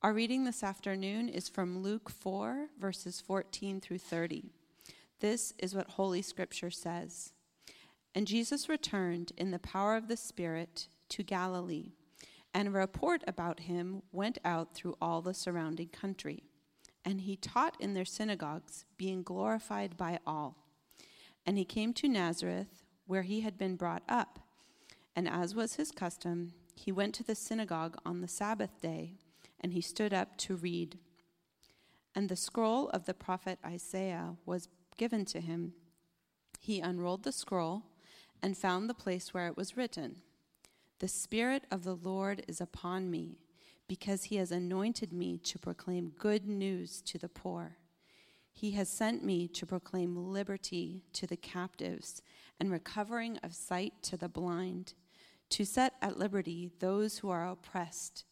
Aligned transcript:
Our 0.00 0.12
reading 0.12 0.44
this 0.44 0.62
afternoon 0.62 1.28
is 1.28 1.48
from 1.48 1.82
Luke 1.82 2.08
4, 2.08 2.68
verses 2.78 3.20
14 3.20 3.80
through 3.80 3.98
30. 3.98 4.44
This 5.18 5.52
is 5.58 5.74
what 5.74 5.90
Holy 5.90 6.22
Scripture 6.22 6.70
says. 6.70 7.32
And 8.14 8.24
Jesus 8.24 8.68
returned 8.68 9.32
in 9.36 9.50
the 9.50 9.58
power 9.58 9.96
of 9.96 10.06
the 10.06 10.16
Spirit 10.16 10.86
to 11.08 11.24
Galilee, 11.24 11.94
and 12.54 12.68
a 12.68 12.70
report 12.70 13.24
about 13.26 13.58
him 13.58 14.02
went 14.12 14.38
out 14.44 14.72
through 14.72 14.96
all 15.02 15.20
the 15.20 15.34
surrounding 15.34 15.88
country. 15.88 16.44
And 17.04 17.22
he 17.22 17.34
taught 17.34 17.76
in 17.80 17.94
their 17.94 18.04
synagogues, 18.04 18.84
being 18.98 19.24
glorified 19.24 19.96
by 19.96 20.20
all. 20.24 20.58
And 21.44 21.58
he 21.58 21.64
came 21.64 21.92
to 21.94 22.06
Nazareth, 22.06 22.84
where 23.08 23.22
he 23.22 23.40
had 23.40 23.58
been 23.58 23.74
brought 23.74 24.04
up. 24.08 24.38
And 25.16 25.28
as 25.28 25.56
was 25.56 25.74
his 25.74 25.90
custom, 25.90 26.52
he 26.76 26.92
went 26.92 27.16
to 27.16 27.24
the 27.24 27.34
synagogue 27.34 27.98
on 28.06 28.20
the 28.20 28.28
Sabbath 28.28 28.80
day, 28.80 29.14
and 29.60 29.72
he 29.72 29.80
stood 29.80 30.12
up 30.12 30.36
to 30.38 30.56
read. 30.56 30.98
And 32.14 32.28
the 32.28 32.36
scroll 32.36 32.88
of 32.90 33.06
the 33.06 33.14
prophet 33.14 33.58
Isaiah 33.64 34.36
was 34.44 34.68
given 34.96 35.24
to 35.26 35.40
him. 35.40 35.74
He 36.60 36.80
unrolled 36.80 37.22
the 37.22 37.32
scroll 37.32 37.84
and 38.42 38.56
found 38.56 38.88
the 38.88 38.94
place 38.94 39.32
where 39.32 39.46
it 39.46 39.56
was 39.56 39.76
written 39.76 40.16
The 40.98 41.08
Spirit 41.08 41.64
of 41.70 41.84
the 41.84 41.96
Lord 41.96 42.44
is 42.48 42.60
upon 42.60 43.10
me, 43.10 43.38
because 43.86 44.24
he 44.24 44.36
has 44.36 44.52
anointed 44.52 45.12
me 45.12 45.38
to 45.38 45.58
proclaim 45.58 46.12
good 46.18 46.46
news 46.46 47.00
to 47.02 47.18
the 47.18 47.28
poor. 47.28 47.78
He 48.52 48.72
has 48.72 48.88
sent 48.88 49.24
me 49.24 49.46
to 49.48 49.66
proclaim 49.66 50.16
liberty 50.16 51.04
to 51.12 51.28
the 51.28 51.36
captives 51.36 52.22
and 52.58 52.72
recovering 52.72 53.38
of 53.38 53.54
sight 53.54 53.94
to 54.02 54.16
the 54.16 54.28
blind, 54.28 54.94
to 55.50 55.64
set 55.64 55.94
at 56.02 56.18
liberty 56.18 56.72
those 56.80 57.18
who 57.18 57.30
are 57.30 57.48
oppressed, 57.48 58.24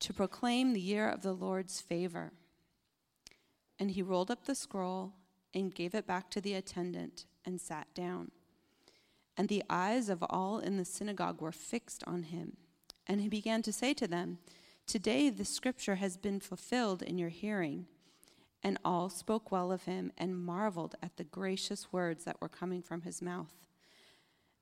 to 0.00 0.12
proclaim 0.12 0.72
the 0.72 0.80
year 0.80 1.08
of 1.08 1.22
the 1.22 1.32
Lord's 1.32 1.80
favor. 1.80 2.32
And 3.78 3.90
he 3.90 4.02
rolled 4.02 4.30
up 4.30 4.44
the 4.44 4.54
scroll 4.54 5.14
and 5.54 5.74
gave 5.74 5.94
it 5.94 6.06
back 6.06 6.30
to 6.30 6.40
the 6.40 6.54
attendant 6.54 7.26
and 7.44 7.60
sat 7.60 7.92
down. 7.94 8.30
And 9.36 9.48
the 9.48 9.62
eyes 9.70 10.08
of 10.08 10.24
all 10.28 10.58
in 10.58 10.76
the 10.76 10.84
synagogue 10.84 11.40
were 11.40 11.52
fixed 11.52 12.02
on 12.06 12.24
him. 12.24 12.56
And 13.06 13.20
he 13.20 13.28
began 13.28 13.62
to 13.62 13.72
say 13.72 13.94
to 13.94 14.06
them, 14.06 14.38
Today 14.86 15.30
the 15.30 15.44
scripture 15.44 15.96
has 15.96 16.16
been 16.16 16.40
fulfilled 16.40 17.02
in 17.02 17.18
your 17.18 17.28
hearing. 17.28 17.86
And 18.62 18.78
all 18.84 19.08
spoke 19.08 19.52
well 19.52 19.70
of 19.70 19.84
him 19.84 20.10
and 20.18 20.36
marveled 20.36 20.96
at 21.00 21.16
the 21.16 21.24
gracious 21.24 21.92
words 21.92 22.24
that 22.24 22.40
were 22.40 22.48
coming 22.48 22.82
from 22.82 23.02
his 23.02 23.22
mouth. 23.22 23.54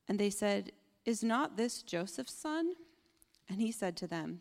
And 0.07 0.19
they 0.19 0.31
said, 0.31 0.73
Is 1.07 1.25
not 1.25 1.57
this 1.57 1.83
Joseph's 1.83 2.35
son? 2.35 2.75
And 3.49 3.61
he 3.61 3.73
said 3.73 3.97
to 3.99 4.07
them, 4.07 4.41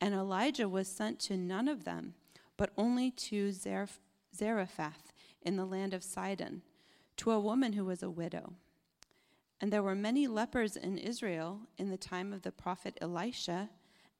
And 0.00 0.14
Elijah 0.14 0.68
was 0.68 0.88
sent 0.88 1.18
to 1.20 1.36
none 1.36 1.68
of 1.68 1.84
them, 1.84 2.14
but 2.56 2.72
only 2.76 3.10
to 3.10 3.52
Zarephath 3.52 5.12
in 5.42 5.56
the 5.56 5.64
land 5.64 5.94
of 5.94 6.04
Sidon, 6.04 6.62
to 7.16 7.30
a 7.32 7.40
woman 7.40 7.72
who 7.72 7.84
was 7.84 8.02
a 8.02 8.10
widow. 8.10 8.54
And 9.60 9.72
there 9.72 9.82
were 9.82 9.94
many 9.94 10.28
lepers 10.28 10.76
in 10.76 10.98
Israel 10.98 11.60
in 11.78 11.90
the 11.90 11.96
time 11.96 12.32
of 12.32 12.42
the 12.42 12.52
prophet 12.52 12.96
Elisha, 13.00 13.70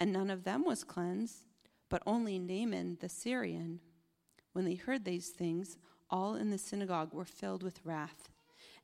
and 0.00 0.12
none 0.12 0.30
of 0.30 0.44
them 0.44 0.64
was 0.64 0.82
cleansed, 0.84 1.44
but 1.88 2.02
only 2.06 2.38
Naaman 2.38 2.98
the 3.00 3.08
Syrian. 3.08 3.80
When 4.52 4.64
they 4.64 4.74
heard 4.74 5.04
these 5.04 5.28
things, 5.28 5.78
all 6.10 6.34
in 6.34 6.50
the 6.50 6.58
synagogue 6.58 7.12
were 7.12 7.24
filled 7.24 7.62
with 7.62 7.84
wrath. 7.84 8.30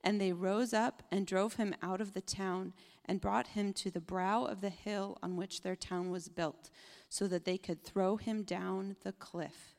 And 0.05 0.21
they 0.21 0.33
rose 0.33 0.73
up 0.73 1.03
and 1.11 1.27
drove 1.27 1.55
him 1.55 1.75
out 1.83 2.01
of 2.01 2.13
the 2.13 2.21
town 2.21 2.75
and 3.05 3.21
brought 3.21 3.49
him 3.49 3.73
to 3.73 3.91
the 3.91 4.01
brow 4.01 4.45
of 4.45 4.61
the 4.61 4.71
hill 4.71 5.19
on 5.25 5.37
which 5.37 5.63
their 5.63 5.75
town 5.75 6.11
was 6.11 6.29
built, 6.29 6.71
so 7.09 7.27
that 7.27 7.45
they 7.45 7.59
could 7.59 7.83
throw 7.83 8.17
him 8.17 8.45
down 8.45 8.95
the 9.03 9.13
cliff 9.13 9.75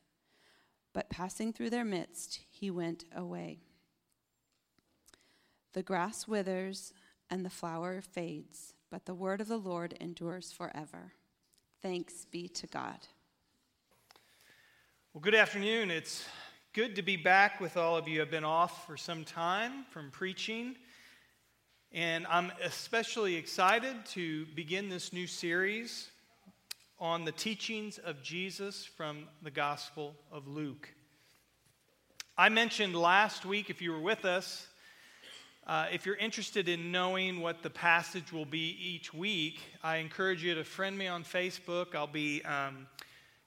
but 0.96 1.10
passing 1.10 1.52
through 1.52 1.68
their 1.68 1.84
midst, 1.84 2.40
he 2.48 2.70
went 2.70 3.04
away. 3.14 3.58
The 5.74 5.82
grass 5.82 6.26
withers 6.26 6.94
and 7.28 7.44
the 7.44 7.50
flower 7.50 8.00
fades, 8.00 8.72
but 8.90 9.04
the 9.04 9.12
word 9.12 9.42
of 9.42 9.46
the 9.46 9.58
Lord 9.58 9.92
endures 10.00 10.52
forever. 10.52 11.12
Thanks 11.82 12.24
be 12.24 12.48
to 12.48 12.66
God. 12.66 12.96
Well, 15.12 15.20
good 15.20 15.34
afternoon. 15.34 15.90
It's 15.90 16.24
good 16.76 16.96
to 16.96 17.00
be 17.00 17.16
back 17.16 17.58
with 17.58 17.78
all 17.78 17.96
of 17.96 18.06
you. 18.06 18.20
I've 18.20 18.30
been 18.30 18.44
off 18.44 18.86
for 18.86 18.98
some 18.98 19.24
time 19.24 19.86
from 19.88 20.10
preaching, 20.10 20.76
and 21.90 22.26
I'm 22.26 22.52
especially 22.62 23.36
excited 23.36 23.96
to 24.08 24.44
begin 24.54 24.90
this 24.90 25.10
new 25.10 25.26
series 25.26 26.10
on 27.00 27.24
the 27.24 27.32
teachings 27.32 27.96
of 27.96 28.22
Jesus 28.22 28.84
from 28.84 29.24
the 29.40 29.50
Gospel 29.50 30.16
of 30.30 30.46
Luke. 30.48 30.90
I 32.36 32.50
mentioned 32.50 32.94
last 32.94 33.46
week, 33.46 33.70
if 33.70 33.80
you 33.80 33.90
were 33.90 34.02
with 34.02 34.26
us, 34.26 34.66
uh, 35.66 35.86
if 35.90 36.04
you're 36.04 36.16
interested 36.16 36.68
in 36.68 36.92
knowing 36.92 37.40
what 37.40 37.62
the 37.62 37.70
passage 37.70 38.34
will 38.34 38.44
be 38.44 38.76
each 38.78 39.14
week, 39.14 39.60
I 39.82 39.96
encourage 39.96 40.44
you 40.44 40.54
to 40.54 40.62
friend 40.62 40.98
me 40.98 41.06
on 41.06 41.24
Facebook. 41.24 41.94
I'll 41.94 42.06
be 42.06 42.42
um, 42.42 42.86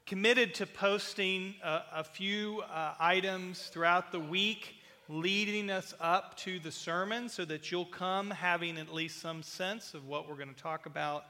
committed 0.09 0.55
to 0.55 0.65
posting 0.65 1.53
a, 1.63 1.81
a 1.97 2.03
few 2.03 2.63
uh, 2.73 2.95
items 2.99 3.67
throughout 3.67 4.11
the 4.11 4.19
week 4.19 4.73
leading 5.07 5.69
us 5.69 5.93
up 6.01 6.35
to 6.35 6.57
the 6.57 6.71
sermon 6.71 7.29
so 7.29 7.45
that 7.45 7.71
you'll 7.71 7.85
come 7.85 8.31
having 8.31 8.79
at 8.79 8.91
least 8.91 9.21
some 9.21 9.43
sense 9.43 9.93
of 9.93 10.07
what 10.07 10.27
we're 10.27 10.33
going 10.33 10.51
to 10.51 10.59
talk 10.59 10.87
about 10.87 11.25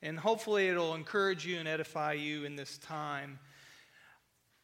and 0.00 0.18
hopefully 0.18 0.70
it'll 0.70 0.94
encourage 0.94 1.44
you 1.44 1.58
and 1.58 1.68
edify 1.68 2.14
you 2.14 2.44
in 2.44 2.56
this 2.56 2.78
time. 2.78 3.38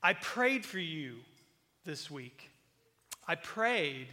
I 0.03 0.15
prayed 0.15 0.65
for 0.65 0.79
you 0.79 1.17
this 1.85 2.11
week. 2.11 2.49
I 3.27 3.35
prayed 3.35 4.07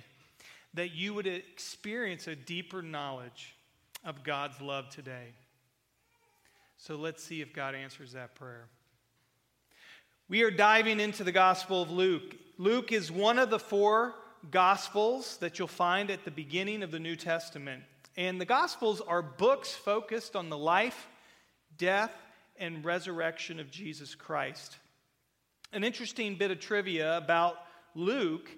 that 0.73 0.93
you 0.93 1.13
would 1.13 1.27
experience 1.27 2.27
a 2.27 2.35
deeper 2.35 2.81
knowledge 2.81 3.55
of 4.03 4.21
God's 4.21 4.59
love 4.59 4.89
today. 4.89 5.29
So 6.75 6.97
let's 6.97 7.23
see 7.23 7.39
if 7.39 7.53
God 7.53 7.73
answers 7.73 8.11
that 8.11 8.35
prayer. 8.35 8.67
We 10.27 10.43
are 10.43 10.51
diving 10.51 10.99
into 10.99 11.23
the 11.23 11.31
Gospel 11.31 11.81
of 11.81 11.91
Luke. 11.91 12.35
Luke 12.57 12.91
is 12.91 13.11
one 13.11 13.39
of 13.39 13.49
the 13.49 13.59
four 13.59 14.15
Gospels 14.51 15.37
that 15.37 15.59
you'll 15.59 15.67
find 15.67 16.09
at 16.09 16.25
the 16.25 16.31
beginning 16.31 16.83
of 16.83 16.91
the 16.91 16.99
New 16.99 17.15
Testament. 17.15 17.83
And 18.17 18.39
the 18.39 18.45
Gospels 18.45 19.01
are 19.01 19.21
books 19.21 19.73
focused 19.73 20.35
on 20.35 20.49
the 20.49 20.57
life 20.57 21.07
death, 21.77 22.13
and 22.57 22.85
resurrection 22.85 23.59
of 23.59 23.71
Jesus 23.71 24.15
Christ. 24.15 24.77
An 25.73 25.83
interesting 25.83 26.35
bit 26.35 26.51
of 26.51 26.59
trivia 26.59 27.17
about 27.17 27.57
Luke 27.95 28.49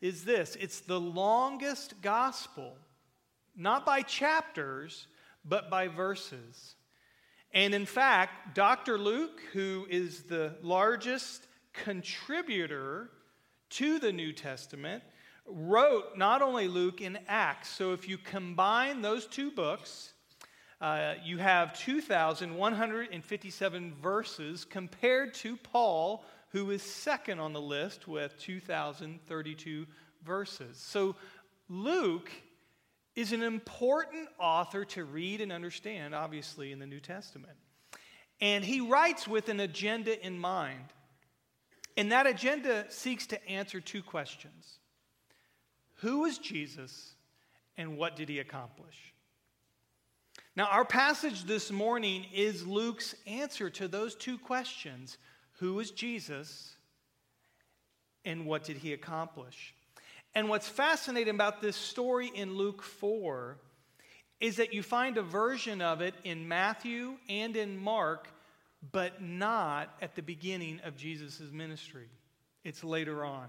is 0.00 0.24
this 0.24 0.56
it's 0.60 0.80
the 0.80 1.00
longest 1.00 1.94
gospel, 2.00 2.76
not 3.56 3.84
by 3.84 4.02
chapters, 4.02 5.06
but 5.44 5.70
by 5.70 5.88
verses. 5.88 6.74
And 7.52 7.74
in 7.74 7.86
fact, 7.86 8.54
Dr. 8.54 8.96
Luke, 8.96 9.40
who 9.52 9.84
is 9.90 10.22
the 10.22 10.54
largest 10.62 11.48
contributor 11.72 13.10
to 13.70 13.98
the 13.98 14.12
New 14.12 14.32
Testament, 14.32 15.02
wrote 15.46 16.16
not 16.16 16.42
only 16.42 16.68
Luke 16.68 17.00
in 17.00 17.18
Acts. 17.26 17.70
So 17.70 17.92
if 17.92 18.08
you 18.08 18.18
combine 18.18 19.02
those 19.02 19.26
two 19.26 19.50
books, 19.50 20.12
uh, 20.80 21.14
you 21.24 21.38
have 21.38 21.76
2,157 21.78 23.94
verses 24.00 24.64
compared 24.64 25.34
to 25.34 25.56
Paul, 25.56 26.24
who 26.50 26.70
is 26.70 26.82
second 26.82 27.40
on 27.40 27.52
the 27.52 27.60
list 27.60 28.06
with 28.08 28.38
2,032 28.38 29.86
verses. 30.24 30.78
So 30.78 31.16
Luke 31.68 32.30
is 33.16 33.32
an 33.32 33.42
important 33.42 34.28
author 34.38 34.84
to 34.84 35.04
read 35.04 35.40
and 35.40 35.52
understand, 35.52 36.14
obviously, 36.14 36.72
in 36.72 36.78
the 36.78 36.86
New 36.86 37.00
Testament. 37.00 37.56
And 38.40 38.64
he 38.64 38.80
writes 38.80 39.28
with 39.28 39.48
an 39.48 39.60
agenda 39.60 40.24
in 40.24 40.38
mind. 40.38 40.92
And 41.96 42.12
that 42.12 42.26
agenda 42.26 42.86
seeks 42.88 43.26
to 43.28 43.48
answer 43.48 43.80
two 43.80 44.02
questions 44.02 44.78
Who 45.96 46.20
was 46.20 46.38
Jesus, 46.38 47.14
and 47.76 47.98
what 47.98 48.16
did 48.16 48.28
he 48.28 48.38
accomplish? 48.38 49.14
Now, 50.56 50.66
our 50.66 50.84
passage 50.84 51.44
this 51.44 51.70
morning 51.70 52.26
is 52.32 52.66
Luke's 52.66 53.14
answer 53.26 53.70
to 53.70 53.88
those 53.88 54.14
two 54.14 54.38
questions 54.38 55.18
Who 55.58 55.78
is 55.80 55.90
Jesus 55.90 56.76
and 58.24 58.46
what 58.46 58.64
did 58.64 58.78
he 58.78 58.92
accomplish? 58.92 59.74
And 60.34 60.48
what's 60.48 60.68
fascinating 60.68 61.34
about 61.34 61.60
this 61.60 61.76
story 61.76 62.30
in 62.34 62.54
Luke 62.54 62.82
4 62.82 63.56
is 64.40 64.56
that 64.56 64.72
you 64.72 64.82
find 64.82 65.18
a 65.18 65.22
version 65.22 65.82
of 65.82 66.00
it 66.00 66.14
in 66.24 66.48
Matthew 66.48 67.16
and 67.28 67.56
in 67.56 67.76
Mark, 67.76 68.28
but 68.92 69.20
not 69.20 69.94
at 70.00 70.14
the 70.14 70.22
beginning 70.22 70.80
of 70.84 70.96
Jesus' 70.96 71.42
ministry. 71.52 72.08
It's 72.64 72.84
later 72.84 73.24
on. 73.24 73.48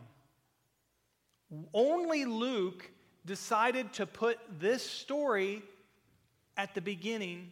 Only 1.74 2.26
Luke 2.26 2.90
decided 3.26 3.94
to 3.94 4.06
put 4.06 4.40
this 4.60 4.84
story 4.84 5.62
at 6.58 6.74
the 6.74 6.82
beginning 6.82 7.52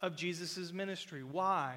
of 0.00 0.16
Jesus' 0.16 0.72
ministry. 0.72 1.22
Why? 1.22 1.76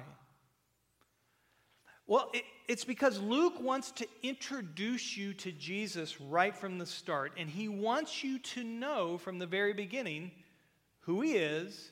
Well, 2.06 2.30
it, 2.34 2.44
it's 2.68 2.84
because 2.84 3.18
Luke 3.18 3.60
wants 3.60 3.90
to 3.92 4.06
introduce 4.22 5.16
you 5.16 5.32
to 5.34 5.52
Jesus 5.52 6.20
right 6.20 6.56
from 6.56 6.78
the 6.78 6.86
start, 6.86 7.32
and 7.36 7.48
he 7.48 7.68
wants 7.68 8.22
you 8.22 8.38
to 8.38 8.62
know 8.64 9.18
from 9.18 9.38
the 9.38 9.46
very 9.46 9.72
beginning 9.72 10.30
who 11.00 11.22
he 11.22 11.32
is 11.32 11.90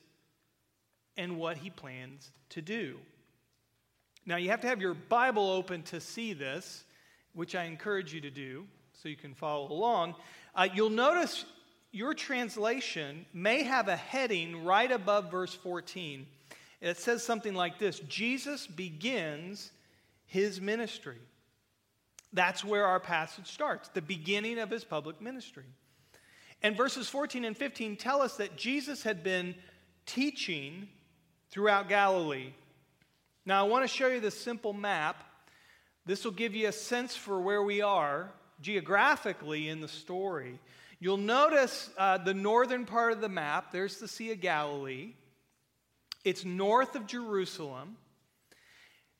and 1.16 1.38
what 1.38 1.56
he 1.56 1.70
plans 1.70 2.30
to 2.50 2.62
do. 2.62 2.98
Now, 4.24 4.36
you 4.36 4.50
have 4.50 4.60
to 4.60 4.68
have 4.68 4.80
your 4.80 4.94
Bible 4.94 5.50
open 5.50 5.82
to 5.84 6.00
see 6.00 6.32
this, 6.32 6.84
which 7.34 7.54
I 7.54 7.64
encourage 7.64 8.14
you 8.14 8.20
to 8.20 8.30
do 8.30 8.66
so 8.92 9.08
you 9.08 9.16
can 9.16 9.34
follow 9.34 9.70
along. 9.70 10.14
Uh, 10.54 10.68
you'll 10.72 10.90
notice 10.90 11.44
your 11.90 12.14
translation 12.14 13.26
may 13.34 13.62
have 13.62 13.88
a 13.88 13.96
heading 13.96 14.64
right 14.64 14.90
above 14.90 15.30
verse 15.30 15.54
14. 15.54 16.26
It 16.80 16.98
says 16.98 17.22
something 17.22 17.54
like 17.54 17.78
this 17.78 18.00
Jesus 18.00 18.66
begins 18.66 19.70
his 20.26 20.60
ministry. 20.60 21.18
That's 22.32 22.64
where 22.64 22.86
our 22.86 23.00
passage 23.00 23.46
starts, 23.46 23.88
the 23.88 24.02
beginning 24.02 24.58
of 24.58 24.70
his 24.70 24.84
public 24.84 25.20
ministry. 25.20 25.66
And 26.62 26.76
verses 26.76 27.08
14 27.08 27.44
and 27.44 27.56
15 27.56 27.96
tell 27.96 28.22
us 28.22 28.36
that 28.36 28.56
Jesus 28.56 29.02
had 29.02 29.22
been 29.22 29.54
teaching 30.06 30.88
throughout 31.50 31.88
Galilee. 31.88 32.52
Now, 33.44 33.64
I 33.64 33.68
want 33.68 33.84
to 33.84 33.88
show 33.88 34.06
you 34.06 34.20
this 34.20 34.40
simple 34.40 34.72
map. 34.72 35.24
This 36.06 36.24
will 36.24 36.32
give 36.32 36.54
you 36.54 36.68
a 36.68 36.72
sense 36.72 37.16
for 37.16 37.40
where 37.40 37.62
we 37.62 37.82
are 37.82 38.30
geographically 38.60 39.68
in 39.68 39.80
the 39.80 39.88
story. 39.88 40.58
You'll 41.00 41.16
notice 41.16 41.90
uh, 41.98 42.18
the 42.18 42.34
northern 42.34 42.86
part 42.86 43.12
of 43.12 43.20
the 43.20 43.28
map, 43.28 43.72
there's 43.72 43.98
the 43.98 44.06
Sea 44.06 44.32
of 44.32 44.40
Galilee. 44.40 45.14
It's 46.24 46.44
north 46.44 46.94
of 46.94 47.06
Jerusalem. 47.08 47.96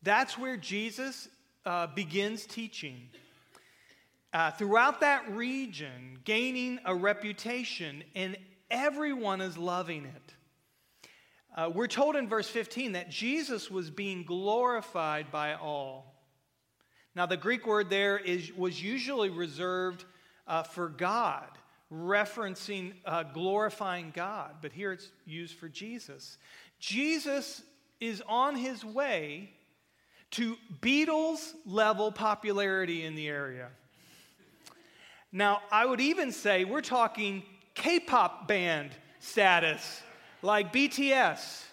That's 0.02 0.36
where 0.36 0.56
Jesus 0.56 1.28
uh, 1.64 1.86
begins 1.88 2.44
teaching. 2.44 3.08
Uh, 4.32 4.50
throughout 4.50 5.00
that 5.00 5.30
region, 5.30 6.18
gaining 6.24 6.80
a 6.84 6.94
reputation, 6.94 8.02
and 8.14 8.36
everyone 8.70 9.40
is 9.40 9.56
loving 9.56 10.06
it. 10.06 10.34
Uh, 11.54 11.70
we're 11.72 11.86
told 11.86 12.16
in 12.16 12.28
verse 12.28 12.48
15 12.48 12.92
that 12.92 13.10
Jesus 13.10 13.70
was 13.70 13.90
being 13.90 14.24
glorified 14.24 15.30
by 15.30 15.54
all. 15.54 16.14
Now, 17.14 17.26
the 17.26 17.36
Greek 17.36 17.66
word 17.66 17.90
there 17.90 18.16
is, 18.16 18.50
was 18.54 18.82
usually 18.82 19.28
reserved 19.28 20.06
uh, 20.46 20.62
for 20.62 20.88
God, 20.88 21.46
referencing 21.92 22.94
uh, 23.04 23.22
glorifying 23.22 24.12
God, 24.14 24.56
but 24.62 24.72
here 24.72 24.92
it's 24.92 25.10
used 25.26 25.58
for 25.58 25.68
Jesus. 25.68 26.38
Jesus 26.80 27.62
is 28.00 28.22
on 28.26 28.56
his 28.56 28.82
way 28.82 29.52
to 30.32 30.56
Beatles 30.80 31.52
level 31.66 32.10
popularity 32.10 33.04
in 33.04 33.14
the 33.14 33.28
area. 33.28 33.68
Now, 35.30 35.62
I 35.70 35.86
would 35.86 36.00
even 36.00 36.32
say 36.32 36.64
we're 36.64 36.80
talking 36.80 37.42
K 37.74 38.00
pop 38.00 38.48
band 38.48 38.90
status, 39.20 40.02
like 40.42 40.72
BTS, 40.72 41.64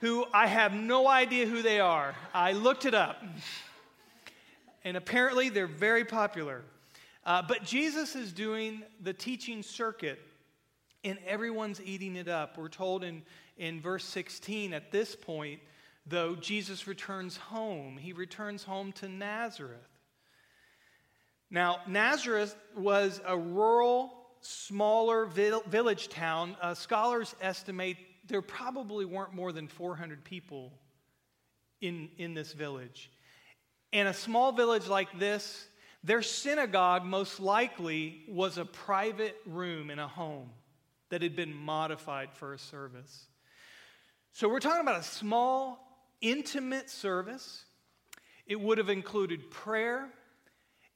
who 0.00 0.24
I 0.32 0.46
have 0.46 0.72
no 0.72 1.08
idea 1.08 1.46
who 1.46 1.62
they 1.62 1.80
are. 1.80 2.14
I 2.32 2.52
looked 2.52 2.86
it 2.86 2.94
up, 2.94 3.22
and 4.84 4.96
apparently 4.96 5.48
they're 5.48 5.66
very 5.66 6.04
popular. 6.04 6.62
Uh, 7.26 7.42
but 7.46 7.64
Jesus 7.64 8.14
is 8.14 8.32
doing 8.32 8.82
the 9.02 9.12
teaching 9.12 9.62
circuit, 9.62 10.20
and 11.04 11.18
everyone's 11.26 11.80
eating 11.82 12.16
it 12.16 12.28
up. 12.28 12.58
We're 12.58 12.68
told 12.68 13.02
in, 13.02 13.22
in 13.56 13.80
verse 13.80 14.04
16 14.04 14.74
at 14.74 14.92
this 14.92 15.16
point 15.16 15.60
though, 16.06 16.34
Jesus 16.34 16.86
returns 16.86 17.36
home. 17.36 17.96
He 17.96 18.12
returns 18.12 18.64
home 18.64 18.92
to 18.92 19.08
Nazareth. 19.08 19.88
Now, 21.50 21.78
Nazareth 21.86 22.56
was 22.76 23.20
a 23.26 23.36
rural, 23.36 24.12
smaller 24.40 25.26
village 25.26 26.08
town. 26.08 26.56
Uh, 26.60 26.74
scholars 26.74 27.34
estimate 27.40 27.96
there 28.26 28.42
probably 28.42 29.04
weren't 29.04 29.34
more 29.34 29.52
than 29.52 29.68
400 29.68 30.24
people 30.24 30.72
in, 31.80 32.08
in 32.16 32.34
this 32.34 32.52
village. 32.52 33.10
In 33.92 34.06
a 34.06 34.14
small 34.14 34.52
village 34.52 34.88
like 34.88 35.18
this, 35.18 35.66
their 36.02 36.22
synagogue 36.22 37.04
most 37.04 37.38
likely 37.40 38.24
was 38.28 38.58
a 38.58 38.64
private 38.64 39.36
room 39.46 39.90
in 39.90 39.98
a 39.98 40.08
home 40.08 40.50
that 41.10 41.22
had 41.22 41.36
been 41.36 41.54
modified 41.54 42.30
for 42.32 42.54
a 42.54 42.58
service. 42.58 43.26
So 44.32 44.48
we're 44.48 44.60
talking 44.60 44.80
about 44.80 45.00
a 45.00 45.04
small 45.04 45.83
intimate 46.24 46.90
service. 46.90 47.64
It 48.46 48.58
would 48.58 48.78
have 48.78 48.88
included 48.88 49.50
prayer. 49.50 50.08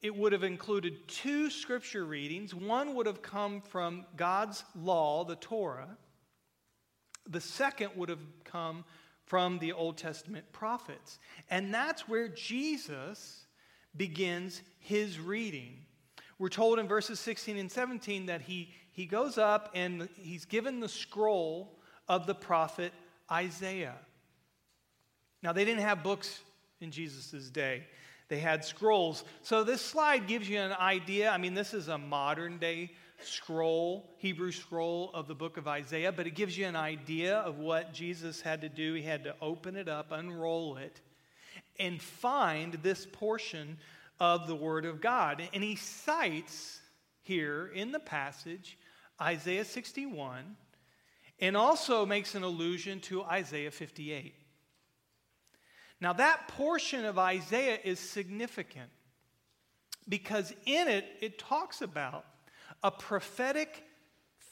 It 0.01 0.17
would 0.17 0.33
have 0.33 0.43
included 0.43 1.07
two 1.07 1.51
scripture 1.51 2.05
readings. 2.05 2.55
One 2.55 2.95
would 2.95 3.07
have 3.07 3.23
come 3.23 3.61
from 3.61 4.07
God's 4.17 4.65
law, 4.75 5.25
the 5.25 5.37
Torah. 5.37 5.97
The 7.29 7.41
second 7.41 7.91
would 7.97 8.09
have 8.09 8.25
come 8.45 8.85
from 9.27 9.59
the 9.59 9.73
Old 9.73 9.99
Testament 9.99 10.51
prophets. 10.53 11.19
And 11.51 11.73
that's 11.75 12.09
where 12.09 12.29
Jesus 12.29 13.47
begins 13.95 14.63
his 14.79 15.21
reading. 15.21 15.85
We're 16.39 16.49
told 16.49 16.79
in 16.79 16.89
verses 16.89 17.21
16 17.21 17.59
and 17.59 17.71
17 17.71 18.27
that 18.27 18.41
he, 18.41 18.73
he 18.93 19.05
goes 19.05 19.37
up 19.37 19.71
and 19.75 20.09
he's 20.15 20.47
given 20.47 20.81
the 20.81 20.89
scroll 20.89 21.79
of 22.09 22.27
the 22.27 22.35
prophet 22.35 22.93
Isaiah. 23.31 23.97
Now, 25.43 25.52
they 25.52 25.64
didn't 25.64 25.82
have 25.82 26.02
books 26.02 26.40
in 26.81 26.90
Jesus' 26.90 27.50
day, 27.50 27.85
they 28.29 28.38
had 28.38 28.64
scrolls. 28.64 29.25
So, 29.43 29.64
this 29.64 29.81
slide 29.81 30.27
gives 30.27 30.48
you 30.48 30.58
an 30.58 30.72
idea. 30.72 31.31
I 31.31 31.39
mean, 31.39 31.55
this 31.55 31.74
is 31.74 31.89
a 31.89 31.98
modern 31.98 32.58
day 32.58 32.93
scroll, 33.20 34.08
Hebrew 34.19 34.53
scroll 34.53 35.10
of 35.13 35.27
the 35.27 35.34
book 35.34 35.56
of 35.56 35.67
Isaiah, 35.67 36.13
but 36.13 36.27
it 36.27 36.34
gives 36.34 36.56
you 36.56 36.67
an 36.67 36.77
idea 36.77 37.39
of 37.39 37.58
what 37.58 37.93
Jesus 37.93 38.41
had 38.41 38.60
to 38.60 38.69
do. 38.69 38.94
He 38.94 39.03
had 39.03 39.24
to 39.24 39.34
open 39.41 39.77
it 39.77 39.89
up, 39.89 40.13
unroll 40.13 40.77
it, 40.77 41.01
and 41.79 42.01
find 42.01 42.74
this 42.74 43.06
portion 43.10 43.79
of 44.20 44.46
the 44.46 44.55
Word 44.55 44.84
of 44.84 45.01
God. 45.01 45.43
And 45.53 45.63
he 45.63 45.77
cites 45.77 46.81
here 47.22 47.70
in 47.74 47.93
the 47.93 48.01
passage 48.01 48.79
Isaiah 49.20 49.65
61 49.65 50.56
and 51.41 51.56
also 51.56 52.06
makes 52.06 52.34
an 52.34 52.43
allusion 52.43 53.01
to 53.01 53.22
Isaiah 53.24 53.70
58. 53.70 54.34
Now, 56.00 56.12
that 56.14 56.48
portion 56.48 57.05
of 57.05 57.19
Isaiah 57.19 57.78
is 57.82 57.98
significant 57.98 58.90
because 60.08 60.52
in 60.64 60.88
it, 60.88 61.05
it 61.20 61.38
talks 61.38 61.82
about 61.82 62.24
a 62.82 62.90
prophetic 62.90 63.84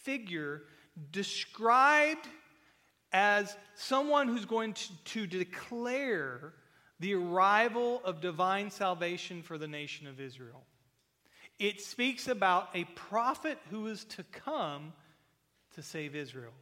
figure 0.02 0.62
described 1.12 2.26
as 3.12 3.56
someone 3.74 4.28
who's 4.28 4.44
going 4.44 4.72
to, 4.72 5.04
to 5.04 5.26
declare 5.26 6.52
the 6.98 7.14
arrival 7.14 8.00
of 8.04 8.20
divine 8.20 8.70
salvation 8.70 9.42
for 9.42 9.58
the 9.58 9.68
nation 9.68 10.06
of 10.06 10.20
Israel. 10.20 10.64
It 11.58 11.80
speaks 11.80 12.28
about 12.28 12.70
a 12.74 12.84
prophet 12.94 13.58
who 13.70 13.86
is 13.86 14.04
to 14.04 14.24
come 14.24 14.92
to 15.74 15.82
save 15.82 16.14
Israel. 16.14 16.52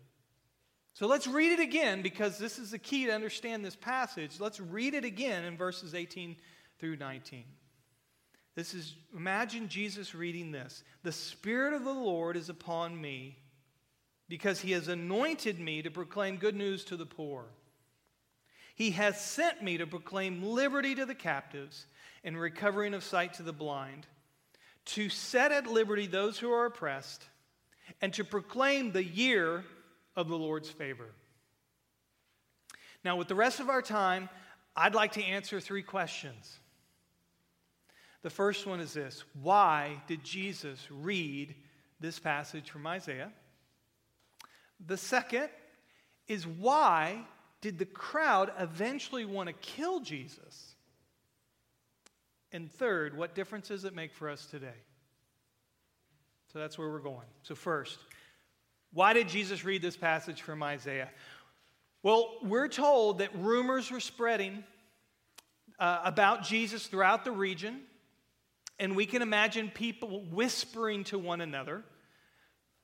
So 0.95 1.09
let's 1.09 1.27
read 1.27 1.53
it 1.53 1.61
again 1.61 2.03
because 2.03 2.39
this 2.39 2.59
is 2.59 2.71
the 2.71 2.79
key 2.79 3.07
to 3.07 3.13
understand 3.13 3.65
this 3.65 3.75
passage. 3.75 4.39
Let's 4.39 4.61
read 4.61 4.95
it 4.95 5.05
again 5.05 5.45
in 5.45 5.57
verses 5.57 5.93
18 5.93 6.37
through 6.79 6.97
19. 6.97 7.45
This 8.55 8.75
is, 8.75 8.95
imagine 9.17 9.69
Jesus 9.69 10.15
reading 10.15 10.53
this. 10.53 10.85
The 11.03 11.11
Spirit 11.11 11.75
of 11.75 11.85
the 11.85 11.93
Lord 11.93 12.37
is 12.37 12.49
upon 12.49 13.01
me 13.01 13.37
because 14.29 14.61
he 14.61 14.71
has 14.71 14.87
anointed 14.87 15.59
me 15.59 15.83
to 15.83 15.91
proclaim 15.91 16.37
good 16.37 16.55
news 16.55 16.85
to 16.85 16.97
the 16.97 17.07
poor. 17.07 17.47
He 18.77 18.93
has 18.93 19.21
sent 19.21 19.63
me 19.63 19.79
to 19.79 19.89
proclaim 19.89 20.45
liberty 20.45 20.95
to 20.95 21.07
the 21.07 21.15
captives 21.15 21.87
and 22.23 22.41
recovering 22.41 22.95
of 22.95 23.03
sight 23.03 23.35
to 23.35 23.43
the 23.43 23.53
blind, 23.53 24.07
to 24.87 25.09
set 25.09 25.51
at 25.51 25.67
liberty 25.67 26.07
those 26.07 26.39
who 26.39 26.53
are 26.53 26.67
oppressed, 26.67 27.25
and 28.01 28.13
to 28.15 28.25
proclaim 28.25 28.93
the 28.93 29.05
year 29.05 29.65
of 30.17 30.29
the 30.29 30.39
Lord's 30.39 30.71
favor. 30.71 31.11
Now, 33.05 33.17
with 33.17 33.29
the 33.29 33.35
rest 33.35 33.61
of 33.61 33.69
our 33.69 33.83
time, 33.83 34.29
I'd 34.77 34.95
like 34.95 35.13
to 35.13 35.23
answer 35.23 35.61
three 35.61 35.83
questions. 35.83 36.59
The 38.23 38.31
first 38.31 38.67
one 38.67 38.81
is 38.81 38.95
this 38.95 39.23
Why 39.43 40.01
did 40.07 40.25
Jesus 40.25 40.87
read 40.91 41.55
this 42.01 42.19
passage 42.19 42.71
from 42.71 42.87
Isaiah? 42.87 43.31
The 44.87 44.97
second 44.97 45.49
is 46.27 46.47
why 46.47 47.25
did 47.61 47.79
the 47.79 47.85
crowd 47.85 48.51
eventually 48.59 49.25
want 49.25 49.49
to 49.49 49.53
kill 49.55 50.01
Jesus? 50.01 50.75
And 52.53 52.71
third, 52.71 53.17
what 53.17 53.35
difference 53.35 53.69
does 53.69 53.85
it 53.85 53.95
make 53.95 54.15
for 54.15 54.31
us 54.31 54.47
today? 54.47 54.81
So 56.53 56.59
that's 56.59 56.79
where 56.79 56.89
we're 56.89 57.01
going. 57.01 57.27
So, 57.43 57.55
first, 57.55 57.99
why 58.95 59.13
did 59.13 59.29
Jesus 59.29 59.65
read 59.65 59.83
this 59.83 59.97
passage 59.97 60.41
from 60.41 60.63
Isaiah? 60.63 61.11
Well, 62.03 62.37
we're 62.43 62.69
told 62.69 63.19
that 63.19 63.35
rumors 63.37 63.91
were 63.91 64.01
spreading 64.01 64.63
uh, 65.79 66.01
about 66.05 66.45
Jesus 66.45 66.87
throughout 66.87 67.25
the 67.25 67.33
region, 67.33 67.81
and 68.79 68.95
we 68.95 69.07
can 69.07 69.21
imagine 69.21 69.69
people 69.69 70.25
whispering 70.31 71.03
to 71.05 71.19
one 71.19 71.41
another, 71.41 71.83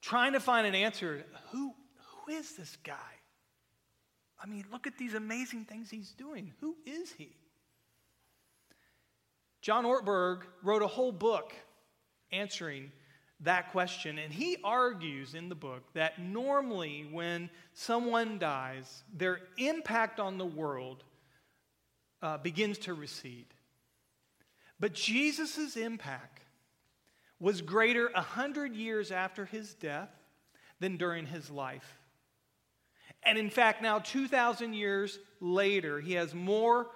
trying 0.03 0.33
to 0.33 0.41
find 0.41 0.67
an 0.67 0.75
answer. 0.75 1.25
Who, 1.53 1.75
who 2.27 2.33
is 2.33 2.57
this 2.57 2.77
guy? 2.83 2.97
I 4.43 4.47
mean, 4.47 4.65
look 4.73 4.87
at 4.87 4.99
these 4.99 5.15
amazing 5.15 5.67
things 5.67 5.91
he's 5.91 6.13
doing. 6.13 6.53
Who 6.61 6.77
is 6.87 7.13
he? 7.13 7.37
John 9.61 9.85
Ortberg 9.85 10.43
wrote 10.63 10.83
a 10.83 10.87
whole 10.87 11.13
book 11.13 11.53
answering 12.33 12.91
that 13.43 13.73
question, 13.73 14.19
and 14.19 14.33
he 14.33 14.59
argues 14.63 15.35
in 15.35 15.49
the 15.49 15.55
book 15.55 15.83
that 15.95 16.21
normally 16.21 17.09
when 17.11 17.49
someone 17.73 18.39
dies, 18.39 19.03
their 19.15 19.41
impact 19.57 20.21
on 20.21 20.37
the 20.37 20.45
world 20.45 21.05
uh, 22.23 22.37
begins 22.39 22.79
to 22.79 22.95
recede. 22.95 23.47
But 24.79 24.93
Jesus' 24.93 25.77
impact 25.77 26.43
was 27.39 27.63
greater 27.63 28.09
a 28.15 28.21
hundred 28.21 28.75
years 28.75 29.11
after 29.11 29.47
his 29.47 29.75
death 29.75 30.11
than 30.79 30.99
during 30.99 31.27
his 31.27 31.51
life. 31.51 31.99
And 33.23 33.39
in 33.39 33.51
fact, 33.51 33.83
now 33.83 33.99
2,000 33.99 34.75
years 34.75 35.19
later, 35.41 36.01
he 36.01 36.15
has 36.15 36.35
more 36.35 36.89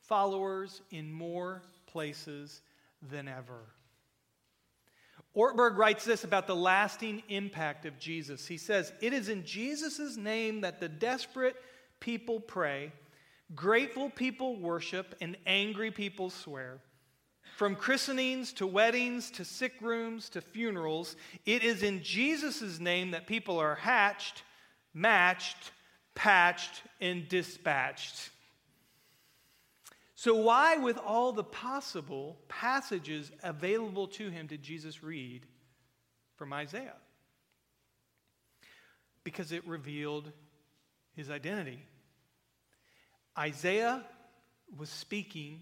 followers 0.00 0.82
in 0.90 1.12
more 1.12 1.62
places 1.86 2.62
than 3.10 3.28
ever. 3.28 3.60
Ortberg 5.36 5.76
writes 5.76 6.04
this 6.04 6.22
about 6.22 6.46
the 6.46 6.54
lasting 6.54 7.22
impact 7.28 7.86
of 7.86 7.98
Jesus. 7.98 8.46
He 8.46 8.56
says, 8.56 8.92
It 9.00 9.12
is 9.12 9.28
in 9.28 9.44
Jesus' 9.44 10.16
name 10.16 10.60
that 10.60 10.78
the 10.78 10.88
desperate 10.88 11.56
people 11.98 12.38
pray, 12.38 12.92
grateful 13.54 14.10
people 14.10 14.60
worship, 14.60 15.14
and 15.20 15.36
angry 15.46 15.90
people 15.90 16.30
swear. 16.30 16.78
From 17.56 17.76
christenings 17.76 18.52
to 18.54 18.66
weddings 18.66 19.30
to 19.32 19.44
sick 19.44 19.74
rooms 19.80 20.28
to 20.30 20.40
funerals, 20.40 21.16
it 21.46 21.62
is 21.62 21.82
in 21.82 22.02
Jesus' 22.02 22.80
name 22.80 23.12
that 23.12 23.26
people 23.26 23.58
are 23.58 23.76
hatched, 23.76 24.42
matched, 24.92 25.72
patched, 26.14 26.82
and 27.00 27.28
dispatched. 27.28 28.30
So, 30.24 30.34
why, 30.36 30.78
with 30.78 30.96
all 30.96 31.32
the 31.32 31.44
possible 31.44 32.38
passages 32.48 33.30
available 33.42 34.08
to 34.08 34.30
him, 34.30 34.46
did 34.46 34.62
Jesus 34.62 35.02
read 35.02 35.44
from 36.36 36.50
Isaiah? 36.50 36.96
Because 39.22 39.52
it 39.52 39.68
revealed 39.68 40.32
his 41.12 41.28
identity. 41.28 41.82
Isaiah 43.38 44.02
was 44.74 44.88
speaking 44.88 45.60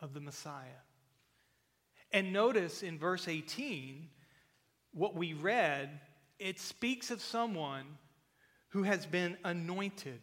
of 0.00 0.12
the 0.12 0.20
Messiah. 0.20 0.82
And 2.10 2.32
notice 2.32 2.82
in 2.82 2.98
verse 2.98 3.28
18, 3.28 4.08
what 4.90 5.14
we 5.14 5.34
read, 5.34 6.00
it 6.40 6.58
speaks 6.58 7.12
of 7.12 7.22
someone 7.22 7.84
who 8.70 8.82
has 8.82 9.06
been 9.06 9.36
anointed 9.44 10.18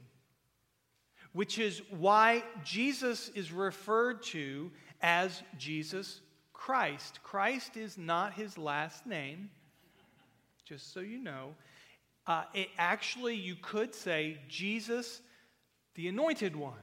which 1.33 1.59
is 1.59 1.81
why 1.89 2.43
Jesus 2.63 3.29
is 3.29 3.51
referred 3.51 4.23
to 4.23 4.71
as 5.01 5.41
Jesus 5.57 6.21
Christ. 6.53 7.19
Christ 7.23 7.77
is 7.77 7.97
not 7.97 8.33
his 8.33 8.57
last 8.57 9.05
name, 9.05 9.49
just 10.65 10.93
so 10.93 10.99
you 10.99 11.19
know. 11.19 11.55
Uh, 12.27 12.43
it 12.53 12.69
actually, 12.77 13.35
you 13.35 13.55
could 13.55 13.95
say 13.95 14.37
Jesus, 14.47 15.21
the 15.95 16.07
anointed 16.07 16.55
one. 16.55 16.73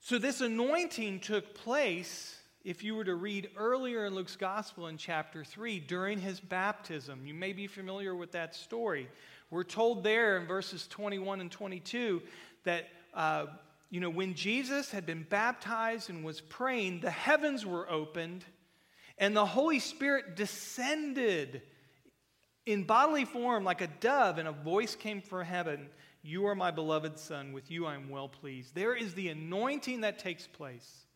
So, 0.00 0.18
this 0.18 0.40
anointing 0.40 1.20
took 1.20 1.54
place, 1.54 2.36
if 2.64 2.82
you 2.82 2.94
were 2.94 3.04
to 3.04 3.14
read 3.14 3.50
earlier 3.56 4.06
in 4.06 4.14
Luke's 4.14 4.36
gospel 4.36 4.88
in 4.88 4.96
chapter 4.96 5.44
3, 5.44 5.80
during 5.80 6.18
his 6.18 6.40
baptism. 6.40 7.26
You 7.26 7.34
may 7.34 7.52
be 7.52 7.66
familiar 7.66 8.14
with 8.14 8.32
that 8.32 8.54
story. 8.54 9.08
We're 9.50 9.64
told 9.64 10.02
there 10.02 10.38
in 10.38 10.46
verses 10.46 10.86
21 10.88 11.40
and 11.40 11.50
22 11.50 12.22
that, 12.64 12.88
uh, 13.14 13.46
you 13.90 14.00
know, 14.00 14.10
when 14.10 14.34
Jesus 14.34 14.90
had 14.90 15.06
been 15.06 15.24
baptized 15.28 16.10
and 16.10 16.24
was 16.24 16.40
praying, 16.40 17.00
the 17.00 17.10
heavens 17.10 17.64
were 17.64 17.90
opened 17.90 18.44
and 19.18 19.36
the 19.36 19.46
Holy 19.46 19.78
Spirit 19.78 20.36
descended 20.36 21.62
in 22.66 22.84
bodily 22.84 23.24
form 23.24 23.64
like 23.64 23.80
a 23.80 23.86
dove, 23.86 24.38
and 24.38 24.48
a 24.48 24.52
voice 24.52 24.94
came 24.94 25.22
from 25.22 25.44
heaven 25.44 25.88
You 26.22 26.46
are 26.46 26.54
my 26.54 26.70
beloved 26.70 27.18
Son, 27.18 27.52
with 27.52 27.70
you 27.70 27.86
I 27.86 27.94
am 27.94 28.10
well 28.10 28.28
pleased. 28.28 28.74
There 28.74 28.94
is 28.94 29.14
the 29.14 29.28
anointing 29.28 30.00
that 30.00 30.18
takes 30.18 30.46
place, 30.46 31.06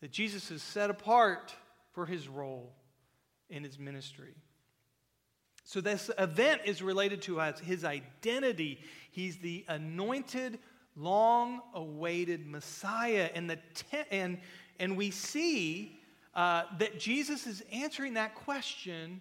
that 0.00 0.10
Jesus 0.10 0.50
is 0.50 0.62
set 0.62 0.90
apart 0.90 1.54
for 1.92 2.04
his 2.06 2.28
role 2.28 2.74
in 3.48 3.62
his 3.62 3.78
ministry. 3.78 4.34
So, 5.64 5.80
this 5.80 6.10
event 6.18 6.60
is 6.66 6.82
related 6.82 7.22
to 7.22 7.38
his 7.38 7.84
identity. 7.84 8.80
He's 9.10 9.38
the 9.38 9.64
anointed, 9.68 10.58
long 10.94 11.62
awaited 11.72 12.46
Messiah. 12.46 13.30
And, 13.34 13.48
the 13.48 13.58
and, 14.10 14.38
and 14.78 14.96
we 14.96 15.10
see 15.10 15.98
uh, 16.34 16.64
that 16.78 17.00
Jesus 17.00 17.46
is 17.46 17.62
answering 17.72 18.14
that 18.14 18.34
question 18.34 19.20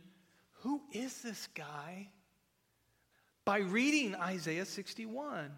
who 0.64 0.82
is 0.94 1.22
this 1.22 1.48
guy? 1.56 2.08
By 3.44 3.60
reading 3.60 4.16
Isaiah 4.16 4.66
61. 4.66 5.52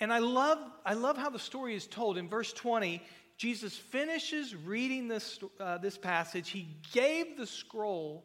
And 0.00 0.12
I 0.12 0.18
love, 0.18 0.58
I 0.86 0.94
love 0.94 1.18
how 1.18 1.28
the 1.28 1.38
story 1.38 1.74
is 1.74 1.86
told. 1.86 2.16
In 2.16 2.28
verse 2.28 2.52
20, 2.52 3.02
Jesus 3.36 3.76
finishes 3.76 4.56
reading 4.56 5.06
this, 5.06 5.38
uh, 5.60 5.78
this 5.78 5.98
passage. 5.98 6.48
He 6.48 6.76
gave 6.92 7.36
the 7.36 7.46
scroll 7.46 8.24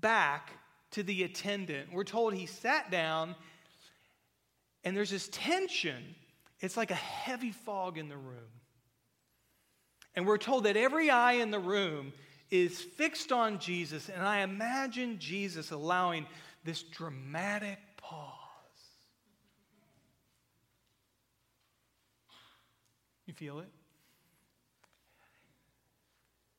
back 0.00 0.52
to 0.92 1.02
the 1.02 1.22
attendant. 1.24 1.92
We're 1.92 2.04
told 2.04 2.34
he 2.34 2.46
sat 2.46 2.90
down, 2.90 3.34
and 4.84 4.96
there's 4.96 5.10
this 5.10 5.28
tension. 5.30 6.14
It's 6.60 6.76
like 6.76 6.90
a 6.90 6.94
heavy 6.94 7.52
fog 7.52 7.98
in 7.98 8.08
the 8.08 8.16
room. 8.16 8.50
And 10.14 10.26
we're 10.26 10.38
told 10.38 10.64
that 10.64 10.76
every 10.76 11.10
eye 11.10 11.34
in 11.34 11.50
the 11.50 11.58
room 11.58 12.12
is 12.50 12.80
fixed 12.80 13.32
on 13.32 13.58
Jesus, 13.58 14.08
and 14.08 14.22
I 14.22 14.40
imagine 14.40 15.18
Jesus 15.18 15.72
allowing 15.72 16.26
this 16.64 16.82
dramatic 16.82 17.78
pause. 17.96 18.32
You 23.26 23.34
feel 23.34 23.58
it? 23.58 23.68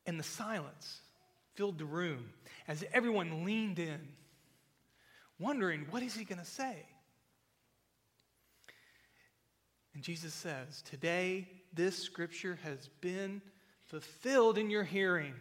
And 0.05 0.19
the 0.19 0.23
silence 0.23 0.99
filled 1.57 1.79
the 1.79 1.85
room 1.85 2.29
as 2.67 2.85
everyone 2.93 3.43
leaned 3.43 3.79
in, 3.79 3.99
wondering, 5.39 5.87
what 5.89 6.03
is 6.03 6.15
he 6.15 6.23
going 6.23 6.39
to 6.39 6.45
say? 6.45 6.85
And 9.95 10.03
Jesus 10.03 10.33
says, 10.33 10.83
Today, 10.83 11.47
this 11.73 11.97
scripture 11.97 12.59
has 12.63 12.87
been 13.01 13.41
fulfilled 13.87 14.59
in 14.59 14.69
your 14.69 14.83
hearing. 14.83 15.33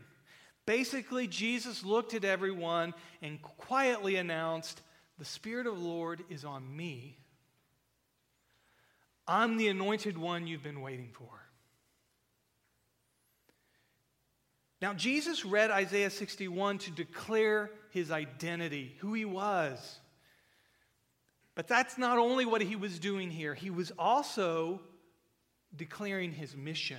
Basically, 0.64 1.26
Jesus 1.26 1.84
looked 1.84 2.14
at 2.14 2.24
everyone 2.24 2.94
and 3.20 3.40
quietly 3.42 4.16
announced, 4.16 4.80
The 5.18 5.26
Spirit 5.26 5.66
of 5.66 5.78
the 5.78 5.84
Lord 5.84 6.24
is 6.30 6.44
on 6.44 6.74
me. 6.74 7.18
I'm 9.28 9.58
the 9.58 9.68
anointed 9.68 10.16
one 10.16 10.46
you've 10.46 10.62
been 10.62 10.80
waiting 10.80 11.10
for. 11.12 11.45
Now, 14.82 14.92
Jesus 14.92 15.44
read 15.44 15.70
Isaiah 15.70 16.10
61 16.10 16.78
to 16.78 16.90
declare 16.90 17.70
his 17.90 18.10
identity, 18.10 18.94
who 18.98 19.14
he 19.14 19.24
was. 19.24 19.98
But 21.54 21.66
that's 21.66 21.96
not 21.96 22.18
only 22.18 22.44
what 22.44 22.60
he 22.60 22.76
was 22.76 22.98
doing 22.98 23.30
here, 23.30 23.54
he 23.54 23.70
was 23.70 23.90
also 23.98 24.80
declaring 25.74 26.32
his 26.32 26.54
mission, 26.54 26.98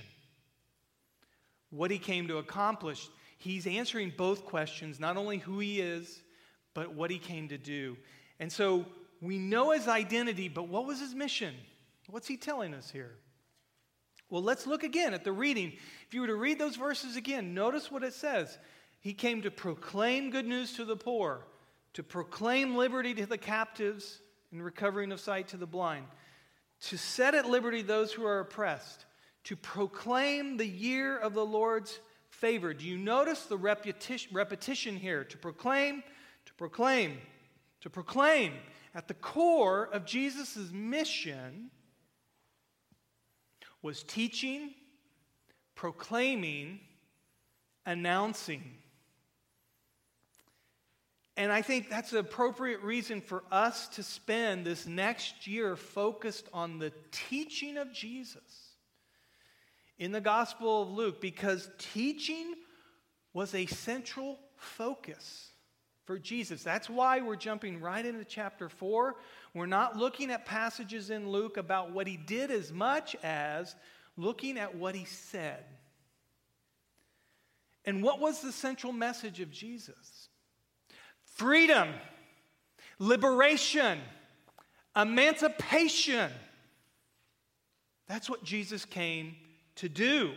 what 1.70 1.90
he 1.92 1.98
came 1.98 2.26
to 2.28 2.38
accomplish. 2.38 3.08
He's 3.38 3.66
answering 3.68 4.12
both 4.16 4.44
questions, 4.44 4.98
not 4.98 5.16
only 5.16 5.38
who 5.38 5.60
he 5.60 5.80
is, 5.80 6.20
but 6.74 6.92
what 6.92 7.10
he 7.10 7.18
came 7.18 7.48
to 7.48 7.58
do. 7.58 7.96
And 8.40 8.52
so 8.52 8.86
we 9.20 9.38
know 9.38 9.70
his 9.70 9.86
identity, 9.86 10.48
but 10.48 10.66
what 10.68 10.86
was 10.86 10.98
his 10.98 11.14
mission? 11.14 11.54
What's 12.08 12.26
he 12.26 12.36
telling 12.36 12.74
us 12.74 12.90
here? 12.90 13.14
Well, 14.30 14.42
let's 14.42 14.66
look 14.66 14.82
again 14.82 15.14
at 15.14 15.24
the 15.24 15.32
reading. 15.32 15.72
If 16.06 16.14
you 16.14 16.20
were 16.20 16.26
to 16.26 16.34
read 16.34 16.58
those 16.58 16.76
verses 16.76 17.16
again, 17.16 17.54
notice 17.54 17.90
what 17.90 18.02
it 18.02 18.12
says. 18.12 18.58
He 19.00 19.14
came 19.14 19.42
to 19.42 19.50
proclaim 19.50 20.30
good 20.30 20.46
news 20.46 20.74
to 20.74 20.84
the 20.84 20.96
poor, 20.96 21.46
to 21.94 22.02
proclaim 22.02 22.76
liberty 22.76 23.14
to 23.14 23.26
the 23.26 23.38
captives 23.38 24.20
and 24.52 24.62
recovering 24.62 25.12
of 25.12 25.20
sight 25.20 25.48
to 25.48 25.56
the 25.56 25.66
blind, 25.66 26.06
to 26.80 26.96
set 26.96 27.34
at 27.34 27.48
liberty 27.48 27.82
those 27.82 28.12
who 28.12 28.26
are 28.26 28.40
oppressed, 28.40 29.06
to 29.44 29.56
proclaim 29.56 30.56
the 30.56 30.66
year 30.66 31.16
of 31.16 31.32
the 31.32 31.46
Lord's 31.46 32.00
favor. 32.28 32.74
Do 32.74 32.84
you 32.84 32.98
notice 32.98 33.44
the 33.44 33.56
repetition, 33.56 34.96
here? 34.96 35.24
To 35.24 35.38
proclaim, 35.38 36.02
to 36.44 36.54
proclaim, 36.54 37.18
to 37.80 37.88
proclaim. 37.88 38.54
At 38.94 39.08
the 39.08 39.14
core 39.14 39.88
of 39.92 40.04
Jesus' 40.04 40.70
mission 40.72 41.70
was 43.82 44.02
teaching, 44.02 44.74
proclaiming, 45.74 46.80
announcing. 47.86 48.62
And 51.36 51.52
I 51.52 51.62
think 51.62 51.88
that's 51.88 52.12
an 52.12 52.18
appropriate 52.18 52.82
reason 52.82 53.20
for 53.20 53.44
us 53.52 53.88
to 53.90 54.02
spend 54.02 54.66
this 54.66 54.86
next 54.86 55.46
year 55.46 55.76
focused 55.76 56.48
on 56.52 56.78
the 56.78 56.92
teaching 57.12 57.76
of 57.76 57.92
Jesus 57.92 58.72
in 59.98 60.10
the 60.12 60.20
Gospel 60.20 60.82
of 60.82 60.90
Luke 60.90 61.20
because 61.20 61.70
teaching 61.78 62.54
was 63.32 63.54
a 63.54 63.66
central 63.66 64.38
focus 64.56 65.52
for 66.08 66.18
Jesus. 66.18 66.62
That's 66.62 66.88
why 66.88 67.20
we're 67.20 67.36
jumping 67.36 67.82
right 67.82 68.04
into 68.04 68.24
chapter 68.24 68.70
4. 68.70 69.16
We're 69.52 69.66
not 69.66 69.94
looking 69.94 70.30
at 70.30 70.46
passages 70.46 71.10
in 71.10 71.28
Luke 71.28 71.58
about 71.58 71.92
what 71.92 72.06
he 72.06 72.16
did 72.16 72.50
as 72.50 72.72
much 72.72 73.14
as 73.22 73.76
looking 74.16 74.58
at 74.58 74.74
what 74.74 74.94
he 74.94 75.04
said. 75.04 75.62
And 77.84 78.02
what 78.02 78.20
was 78.20 78.40
the 78.40 78.52
central 78.52 78.90
message 78.90 79.40
of 79.40 79.50
Jesus? 79.50 80.30
Freedom, 81.34 81.90
liberation, 82.98 83.98
emancipation. 84.96 86.30
That's 88.06 88.30
what 88.30 88.42
Jesus 88.42 88.86
came 88.86 89.36
to 89.74 89.90
do. 89.90 90.32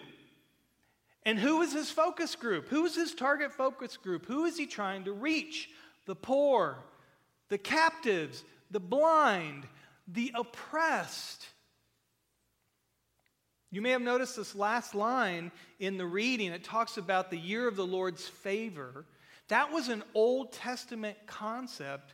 And 1.23 1.37
who 1.37 1.61
is 1.61 1.73
his 1.73 1.91
focus 1.91 2.35
group? 2.35 2.67
Who 2.69 2.85
is 2.85 2.95
his 2.95 3.13
target 3.13 3.51
focus 3.51 3.97
group? 3.97 4.25
Who 4.25 4.45
is 4.45 4.57
he 4.57 4.65
trying 4.65 5.03
to 5.05 5.11
reach? 5.11 5.69
The 6.05 6.15
poor, 6.15 6.77
the 7.49 7.59
captives, 7.59 8.43
the 8.71 8.79
blind, 8.79 9.67
the 10.07 10.31
oppressed. 10.33 11.45
You 13.69 13.81
may 13.81 13.91
have 13.91 14.01
noticed 14.01 14.35
this 14.35 14.55
last 14.55 14.95
line 14.95 15.51
in 15.79 15.97
the 15.97 16.05
reading. 16.05 16.51
It 16.51 16.63
talks 16.63 16.97
about 16.97 17.29
the 17.29 17.37
year 17.37 17.67
of 17.67 17.75
the 17.75 17.85
Lord's 17.85 18.27
favor. 18.27 19.05
That 19.47 19.71
was 19.71 19.89
an 19.89 20.03
Old 20.13 20.51
Testament 20.51 21.17
concept 21.27 22.13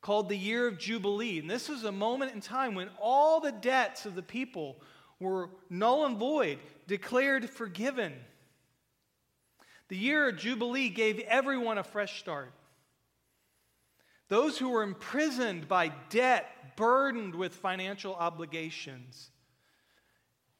called 0.00 0.28
the 0.28 0.36
year 0.36 0.68
of 0.68 0.78
Jubilee. 0.78 1.40
And 1.40 1.50
this 1.50 1.68
was 1.68 1.84
a 1.84 1.90
moment 1.90 2.34
in 2.34 2.40
time 2.40 2.74
when 2.74 2.90
all 3.00 3.40
the 3.40 3.50
debts 3.50 4.06
of 4.06 4.14
the 4.14 4.22
people 4.22 4.76
were 5.20 5.50
null 5.70 6.06
and 6.06 6.18
void, 6.18 6.58
declared 6.86 7.48
forgiven. 7.48 8.12
The 9.88 9.96
year 9.96 10.28
of 10.28 10.36
Jubilee 10.36 10.88
gave 10.88 11.20
everyone 11.20 11.78
a 11.78 11.84
fresh 11.84 12.18
start. 12.18 12.52
Those 14.28 14.58
who 14.58 14.70
were 14.70 14.82
imprisoned 14.82 15.68
by 15.68 15.92
debt, 16.10 16.76
burdened 16.76 17.34
with 17.34 17.54
financial 17.54 18.14
obligations, 18.14 19.30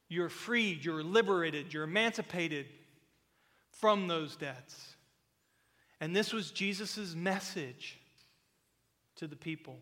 you're 0.07 0.29
freed, 0.29 0.85
you're 0.85 1.03
liberated, 1.03 1.73
you're 1.73 1.83
emancipated 1.83 2.67
from 3.71 4.07
those 4.07 4.37
debts. 4.37 4.95
And 5.99 6.15
this 6.15 6.31
was 6.31 6.51
Jesus' 6.51 7.13
message 7.13 7.99
to 9.17 9.27
the 9.27 9.35
people. 9.35 9.79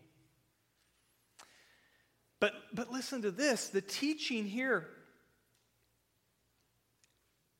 But, 2.40 2.52
but 2.72 2.92
listen 2.92 3.22
to 3.22 3.30
this 3.30 3.68
the 3.68 3.80
teaching 3.80 4.44
here, 4.44 4.88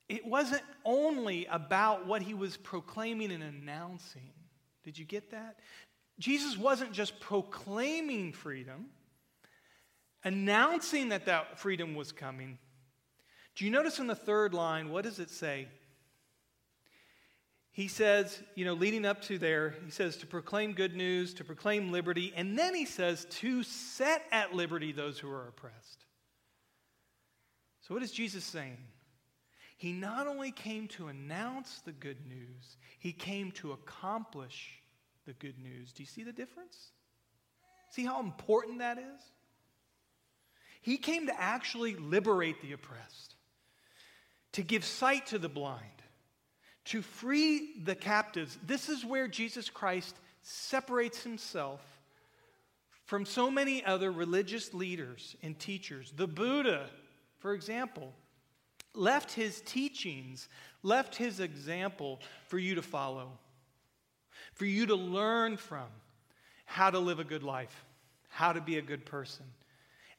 it 0.09 0.25
wasn't 0.25 0.63
only 0.85 1.47
about 1.47 2.07
what 2.07 2.23
he 2.23 2.35
was 2.35 2.57
proclaiming 2.57 3.33
and 3.33 3.43
announcing. 3.43 4.33
Did 4.85 4.99
you 4.99 5.05
get 5.05 5.31
that? 5.31 5.59
Jesus 6.19 6.57
wasn't 6.57 6.93
just 6.93 7.19
proclaiming 7.21 8.33
freedom, 8.33 8.87
announcing 10.25 11.11
that 11.11 11.27
that 11.27 11.59
freedom 11.59 11.95
was 11.95 12.13
coming. 12.13 12.59
Do 13.55 13.65
you 13.65 13.71
notice 13.71 13.99
in 13.99 14.07
the 14.07 14.15
third 14.15 14.55
line, 14.55 14.91
what 14.91 15.05
does 15.05 15.19
it 15.19 15.31
say? 15.31 15.69
He 17.77 17.89
says, 17.89 18.43
you 18.55 18.65
know, 18.65 18.73
leading 18.73 19.05
up 19.05 19.21
to 19.25 19.37
there, 19.37 19.75
he 19.85 19.91
says 19.91 20.17
to 20.17 20.27
proclaim 20.27 20.73
good 20.73 20.97
news, 20.97 21.35
to 21.35 21.45
proclaim 21.45 21.93
liberty, 21.93 22.33
and 22.35 22.59
then 22.59 22.75
he 22.75 22.87
says 22.87 23.27
to 23.33 23.63
set 23.65 24.23
at 24.33 24.55
liberty 24.55 24.93
those 24.93 25.19
who 25.19 25.31
are 25.31 25.47
oppressed. 25.47 26.07
So, 27.83 27.93
what 27.93 28.03
is 28.03 28.13
Jesus 28.13 28.45
saying? 28.45 28.79
He 29.77 29.93
not 29.93 30.27
only 30.27 30.53
came 30.53 30.89
to 30.89 31.09
announce 31.09 31.83
the 31.85 31.93
good 31.93 32.27
news, 32.27 32.79
he 32.99 33.13
came 33.13 33.53
to 33.53 33.73
accomplish 33.73 34.81
the 35.27 35.35
good 35.35 35.59
news. 35.59 35.93
Do 35.93 36.03
you 36.03 36.07
see 36.07 36.25
the 36.25 36.33
difference? 36.33 36.93
See 37.91 38.07
how 38.07 38.21
important 38.21 38.79
that 38.79 38.97
is? 38.97 39.23
He 40.81 40.97
came 40.97 41.27
to 41.27 41.39
actually 41.39 41.95
liberate 41.95 42.63
the 42.63 42.73
oppressed, 42.73 43.35
to 44.53 44.63
give 44.63 44.83
sight 44.83 45.27
to 45.27 45.39
the 45.39 45.51
blind 45.51 45.97
to 46.87 47.03
free 47.03 47.75
the 47.85 47.95
captives. 47.95 48.59
This 48.67 48.89
is 48.89 49.05
where 49.05 49.29
Jesus 49.29 49.69
Christ 49.69 50.17
separates 50.43 51.23
himself 51.23 51.81
from 53.05 53.25
so 53.25 53.51
many 53.51 53.85
other 53.85 54.11
religious 54.11 54.75
leaders 54.75 55.37
and 55.43 55.59
teachers. 55.59 56.13
The 56.17 56.27
Buddha, 56.27 56.87
for 57.39 57.55
example, 57.55 58.13
left 58.95 59.33
his 59.33 59.61
teachings, 59.63 60.49
left 60.83 61.15
his 61.15 61.41
example 61.41 62.21
for 62.47 62.59
you 62.59 62.75
to 62.77 62.83
follow, 62.83 63.33
for 64.55 64.65
you 64.65 64.87
to 64.87 64.95
learn 64.95 65.57
from 65.57 65.87
how 66.65 66.91
to 66.91 66.99
live 66.99 67.21
a 67.21 67.25
good 67.25 67.43
life, 67.43 67.85
how 68.29 68.53
to 68.53 68.61
be 68.61 68.79
a 68.79 68.83
good 68.83 69.05
person. 69.05 69.47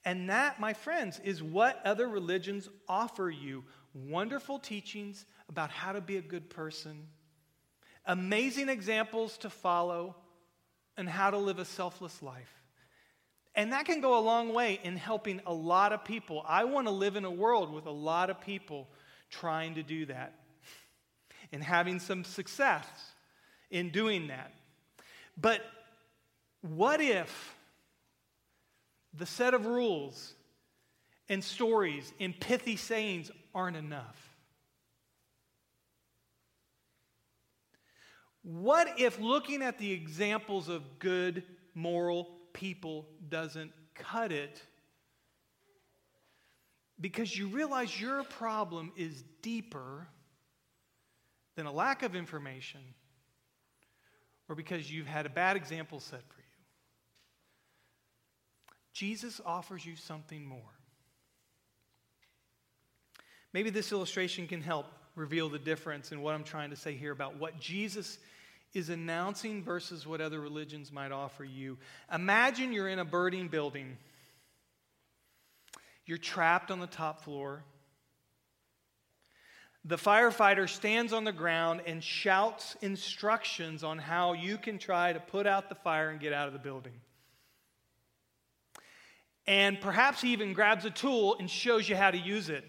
And 0.05 0.29
that, 0.29 0.59
my 0.59 0.73
friends, 0.73 1.19
is 1.23 1.43
what 1.43 1.81
other 1.83 2.07
religions 2.07 2.69
offer 2.87 3.29
you 3.29 3.63
wonderful 3.93 4.59
teachings 4.59 5.25
about 5.49 5.69
how 5.71 5.91
to 5.93 6.01
be 6.01 6.17
a 6.17 6.21
good 6.21 6.49
person, 6.49 7.07
amazing 8.05 8.69
examples 8.69 9.37
to 9.39 9.49
follow, 9.49 10.15
and 10.97 11.07
how 11.07 11.29
to 11.29 11.37
live 11.37 11.59
a 11.59 11.65
selfless 11.65 12.21
life. 12.21 12.53
And 13.55 13.73
that 13.73 13.85
can 13.85 14.01
go 14.01 14.17
a 14.17 14.21
long 14.21 14.53
way 14.53 14.79
in 14.83 14.97
helping 14.97 15.41
a 15.45 15.53
lot 15.53 15.91
of 15.91 16.05
people. 16.05 16.43
I 16.47 16.65
want 16.65 16.87
to 16.87 16.91
live 16.91 17.15
in 17.15 17.25
a 17.25 17.31
world 17.31 17.73
with 17.73 17.87
a 17.87 17.91
lot 17.91 18.29
of 18.29 18.39
people 18.41 18.87
trying 19.29 19.75
to 19.75 19.83
do 19.83 20.05
that 20.05 20.33
and 21.51 21.63
having 21.63 21.99
some 21.99 22.23
success 22.23 22.85
in 23.71 23.89
doing 23.89 24.27
that. 24.27 24.51
But 25.39 25.61
what 26.61 27.01
if 27.01 27.55
the 29.13 29.25
set 29.25 29.53
of 29.53 29.65
rules 29.65 30.33
and 31.29 31.43
stories 31.43 32.13
and 32.19 32.39
pithy 32.39 32.75
sayings 32.75 33.31
aren't 33.55 33.77
enough? 33.77 34.26
What 38.47 38.97
if 38.97 39.19
looking 39.19 39.61
at 39.61 39.77
the 39.77 39.91
examples 39.91 40.69
of 40.69 40.99
good, 40.99 41.43
moral 41.75 42.29
people 42.53 43.05
doesn't 43.27 43.73
cut 43.93 44.31
it? 44.31 44.61
Because 47.01 47.37
you 47.37 47.49
realize 47.49 47.99
your 47.99 48.23
problem 48.23 48.93
is 48.95 49.21
deeper 49.41 50.07
than 51.57 51.65
a 51.65 51.71
lack 51.73 52.03
of 52.03 52.15
information 52.15 52.79
or 54.47 54.55
because 54.55 54.89
you've 54.89 55.07
had 55.07 55.25
a 55.25 55.29
bad 55.29 55.57
example 55.57 55.99
set 55.99 56.21
for 56.29 56.39
you. 56.39 56.45
Jesus 58.93 59.41
offers 59.45 59.85
you 59.85 59.97
something 59.97 60.45
more. 60.45 60.61
Maybe 63.51 63.71
this 63.71 63.91
illustration 63.91 64.47
can 64.47 64.61
help 64.61 64.85
reveal 65.15 65.49
the 65.49 65.59
difference 65.59 66.13
in 66.13 66.21
what 66.21 66.33
I'm 66.33 66.45
trying 66.45 66.69
to 66.69 66.77
say 66.77 66.95
here 66.95 67.11
about 67.11 67.35
what 67.35 67.59
Jesus 67.59 68.19
is 68.73 68.89
announcing 68.89 69.63
versus 69.63 70.05
what 70.05 70.21
other 70.21 70.39
religions 70.39 70.91
might 70.91 71.11
offer 71.11 71.43
you. 71.43 71.77
Imagine 72.13 72.73
you're 72.73 72.89
in 72.89 72.99
a 72.99 73.05
burning 73.05 73.47
building, 73.47 73.97
you're 76.05 76.17
trapped 76.17 76.71
on 76.71 76.79
the 76.79 76.87
top 76.87 77.23
floor. 77.23 77.63
The 79.85 79.95
firefighter 79.95 80.67
stands 80.67 81.13
on 81.13 81.23
the 81.23 81.31
ground 81.31 81.81
and 81.85 82.03
shouts 82.03 82.75
instructions 82.81 83.85
on 83.85 83.97
how 83.97 84.33
you 84.33 84.57
can 84.57 84.79
try 84.79 85.13
to 85.13 85.19
put 85.19 85.47
out 85.47 85.69
the 85.69 85.75
fire 85.75 86.09
and 86.09 86.19
get 86.19 86.33
out 86.33 86.47
of 86.47 86.53
the 86.53 86.59
building. 86.59 86.93
And 89.45 89.79
perhaps 89.79 90.21
he 90.21 90.33
even 90.33 90.51
grabs 90.51 90.83
a 90.83 90.89
tool 90.89 91.37
and 91.39 91.49
shows 91.49 91.87
you 91.87 91.95
how 91.95 92.11
to 92.11 92.17
use 92.17 92.49
it. 92.49 92.65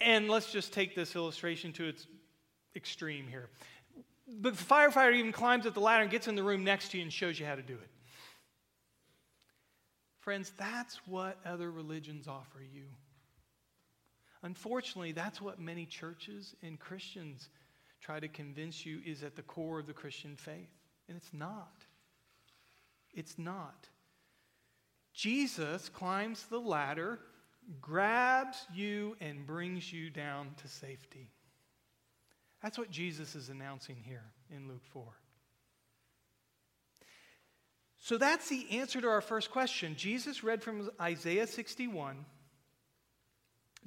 And 0.00 0.28
let's 0.28 0.52
just 0.52 0.72
take 0.72 0.94
this 0.94 1.16
illustration 1.16 1.72
to 1.74 1.88
its 1.88 2.06
extreme 2.76 3.26
here. 3.26 3.48
But 4.28 4.56
The 4.56 4.64
firefighter 4.64 5.14
even 5.14 5.32
climbs 5.32 5.66
up 5.66 5.74
the 5.74 5.80
ladder 5.80 6.02
and 6.02 6.10
gets 6.10 6.28
in 6.28 6.34
the 6.34 6.42
room 6.42 6.64
next 6.64 6.90
to 6.90 6.98
you 6.98 7.02
and 7.02 7.12
shows 7.12 7.38
you 7.38 7.46
how 7.46 7.54
to 7.54 7.62
do 7.62 7.74
it. 7.74 7.88
Friends, 10.20 10.52
that's 10.56 11.00
what 11.06 11.38
other 11.44 11.70
religions 11.70 12.28
offer 12.28 12.62
you. 12.72 12.84
Unfortunately, 14.42 15.12
that's 15.12 15.40
what 15.40 15.58
many 15.60 15.86
churches 15.86 16.54
and 16.62 16.78
Christians 16.78 17.48
try 18.00 18.20
to 18.20 18.28
convince 18.28 18.86
you 18.86 19.00
is 19.04 19.22
at 19.22 19.36
the 19.36 19.42
core 19.42 19.78
of 19.78 19.86
the 19.86 19.92
Christian 19.92 20.36
faith. 20.36 20.70
And 21.08 21.16
it's 21.16 21.32
not. 21.32 21.84
It's 23.12 23.38
not. 23.38 23.88
Jesus 25.12 25.88
climbs 25.88 26.44
the 26.44 26.60
ladder, 26.60 27.18
grabs 27.80 28.66
you, 28.72 29.16
and 29.20 29.46
brings 29.46 29.92
you 29.92 30.08
down 30.08 30.50
to 30.62 30.68
safety. 30.68 31.30
That's 32.62 32.76
what 32.76 32.90
Jesus 32.90 33.34
is 33.34 33.48
announcing 33.48 33.96
here 34.04 34.24
in 34.54 34.68
Luke 34.68 34.84
4. 34.92 35.04
So 37.98 38.18
that's 38.18 38.48
the 38.48 38.66
answer 38.78 39.00
to 39.00 39.08
our 39.08 39.20
first 39.20 39.50
question. 39.50 39.94
Jesus 39.96 40.42
read 40.42 40.62
from 40.62 40.90
Isaiah 41.00 41.46
61 41.46 42.24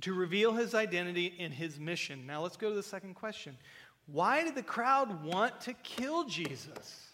to 0.01 0.13
reveal 0.13 0.53
his 0.53 0.75
identity 0.75 1.33
and 1.39 1.53
his 1.53 1.79
mission. 1.79 2.25
Now 2.25 2.41
let's 2.41 2.57
go 2.57 2.69
to 2.69 2.75
the 2.75 2.83
second 2.83 3.15
question. 3.15 3.57
Why 4.05 4.43
did 4.43 4.55
the 4.55 4.63
crowd 4.63 5.23
want 5.23 5.61
to 5.61 5.73
kill 5.73 6.25
Jesus? 6.25 7.07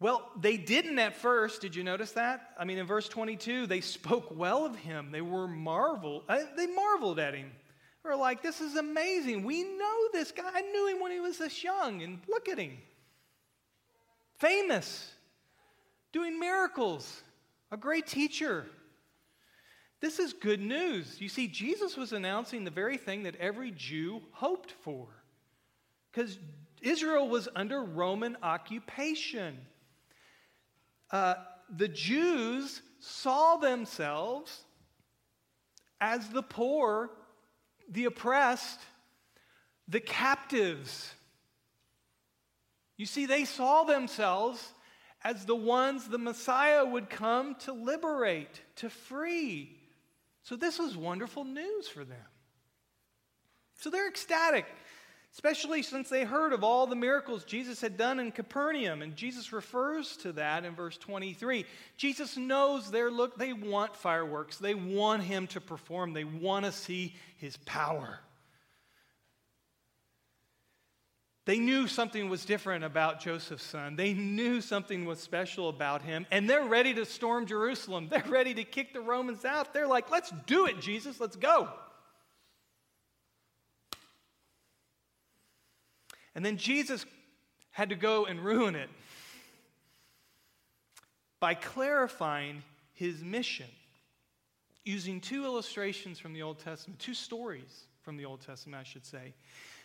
Well, 0.00 0.30
they 0.40 0.56
didn't 0.56 0.98
at 0.98 1.16
first. 1.16 1.60
Did 1.60 1.76
you 1.76 1.84
notice 1.84 2.12
that? 2.12 2.54
I 2.58 2.64
mean, 2.64 2.78
in 2.78 2.86
verse 2.86 3.08
22, 3.08 3.66
they 3.66 3.82
spoke 3.82 4.34
well 4.36 4.64
of 4.64 4.74
him. 4.76 5.10
They 5.12 5.20
were 5.20 5.46
marveled. 5.46 6.24
Uh, 6.28 6.38
they 6.56 6.66
marveled 6.66 7.18
at 7.18 7.34
him. 7.34 7.50
Were 8.02 8.16
like, 8.16 8.42
this 8.42 8.60
is 8.60 8.76
amazing. 8.76 9.44
We 9.44 9.62
know 9.62 10.08
this 10.12 10.32
guy. 10.32 10.50
I 10.52 10.62
knew 10.62 10.86
him 10.88 11.00
when 11.00 11.12
he 11.12 11.20
was 11.20 11.38
this 11.38 11.62
young, 11.62 12.02
and 12.02 12.18
look 12.28 12.48
at 12.48 12.58
him. 12.58 12.78
Famous, 14.38 15.12
doing 16.12 16.40
miracles, 16.40 17.22
a 17.70 17.76
great 17.76 18.06
teacher. 18.06 18.66
This 20.00 20.18
is 20.18 20.32
good 20.32 20.62
news. 20.62 21.20
You 21.20 21.28
see, 21.28 21.46
Jesus 21.46 21.96
was 21.96 22.12
announcing 22.12 22.64
the 22.64 22.70
very 22.70 22.96
thing 22.96 23.24
that 23.24 23.36
every 23.36 23.70
Jew 23.70 24.22
hoped 24.32 24.72
for. 24.82 25.06
Because 26.10 26.38
Israel 26.80 27.28
was 27.28 27.48
under 27.54 27.82
Roman 27.82 28.36
occupation. 28.42 29.58
Uh, 31.10 31.34
the 31.76 31.88
Jews 31.88 32.80
saw 32.98 33.56
themselves 33.58 34.64
as 36.00 36.30
the 36.30 36.42
poor, 36.42 37.10
the 37.90 38.06
oppressed, 38.06 38.80
the 39.88 40.00
captives. 40.00 41.12
You 42.96 43.06
see, 43.06 43.26
they 43.26 43.44
saw 43.44 43.84
themselves 43.84 44.72
as 45.22 45.44
the 45.44 45.56
ones 45.56 46.08
the 46.08 46.18
Messiah 46.18 46.84
would 46.84 47.10
come 47.10 47.54
to 47.56 47.72
liberate, 47.72 48.60
to 48.76 48.88
free. 48.88 49.76
So 50.42 50.56
this 50.56 50.78
was 50.78 50.96
wonderful 50.96 51.44
news 51.44 51.88
for 51.88 52.04
them. 52.04 52.16
So 53.76 53.90
they're 53.90 54.08
ecstatic, 54.08 54.66
especially 55.32 55.82
since 55.82 56.08
they 56.08 56.24
heard 56.24 56.52
of 56.52 56.64
all 56.64 56.86
the 56.86 56.96
miracles 56.96 57.44
Jesus 57.44 57.80
had 57.80 57.96
done 57.96 58.18
in 58.18 58.32
Capernaum. 58.32 59.02
And 59.02 59.14
Jesus 59.14 59.52
refers 59.52 60.16
to 60.18 60.32
that 60.32 60.64
in 60.64 60.74
verse 60.74 60.96
23. 60.98 61.64
Jesus 61.96 62.36
knows 62.36 62.90
they're 62.90 63.10
look, 63.10 63.38
they 63.38 63.52
want 63.52 63.94
fireworks. 63.94 64.58
They 64.58 64.74
want 64.74 65.22
him 65.22 65.46
to 65.48 65.60
perform. 65.60 66.12
They 66.12 66.24
want 66.24 66.64
to 66.64 66.72
see 66.72 67.14
his 67.36 67.56
power. 67.58 68.18
They 71.46 71.58
knew 71.58 71.88
something 71.88 72.28
was 72.28 72.44
different 72.44 72.84
about 72.84 73.20
Joseph's 73.20 73.64
son. 73.64 73.96
They 73.96 74.12
knew 74.12 74.60
something 74.60 75.04
was 75.04 75.20
special 75.20 75.68
about 75.68 76.02
him, 76.02 76.26
and 76.30 76.48
they're 76.48 76.66
ready 76.66 76.94
to 76.94 77.04
storm 77.04 77.46
Jerusalem. 77.46 78.08
They're 78.08 78.22
ready 78.28 78.54
to 78.54 78.62
kick 78.62 78.92
the 78.92 79.00
Romans 79.00 79.44
out. 79.44 79.72
They're 79.72 79.88
like, 79.88 80.10
let's 80.10 80.30
do 80.46 80.66
it, 80.66 80.80
Jesus, 80.80 81.18
let's 81.18 81.36
go. 81.36 81.68
And 86.34 86.44
then 86.44 86.56
Jesus 86.56 87.04
had 87.70 87.90
to 87.90 87.96
go 87.96 88.26
and 88.26 88.40
ruin 88.40 88.74
it 88.74 88.88
by 91.40 91.54
clarifying 91.54 92.62
his 92.92 93.22
mission 93.22 93.66
using 94.84 95.20
two 95.20 95.44
illustrations 95.44 96.18
from 96.18 96.32
the 96.32 96.42
Old 96.42 96.58
Testament, 96.58 96.98
two 96.98 97.14
stories 97.14 97.86
from 98.02 98.16
the 98.16 98.24
Old 98.24 98.40
Testament, 98.40 98.80
I 98.80 98.84
should 98.84 99.04
say. 99.04 99.34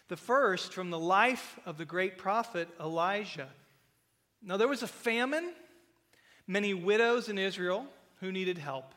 The 0.07 0.17
first 0.17 0.73
from 0.73 0.89
the 0.89 0.99
life 0.99 1.59
of 1.65 1.77
the 1.77 1.85
great 1.85 2.17
prophet 2.17 2.67
Elijah. 2.79 3.49
Now, 4.41 4.57
there 4.57 4.67
was 4.67 4.83
a 4.83 4.87
famine, 4.87 5.51
many 6.47 6.73
widows 6.73 7.29
in 7.29 7.37
Israel 7.37 7.87
who 8.19 8.31
needed 8.31 8.57
help. 8.57 8.93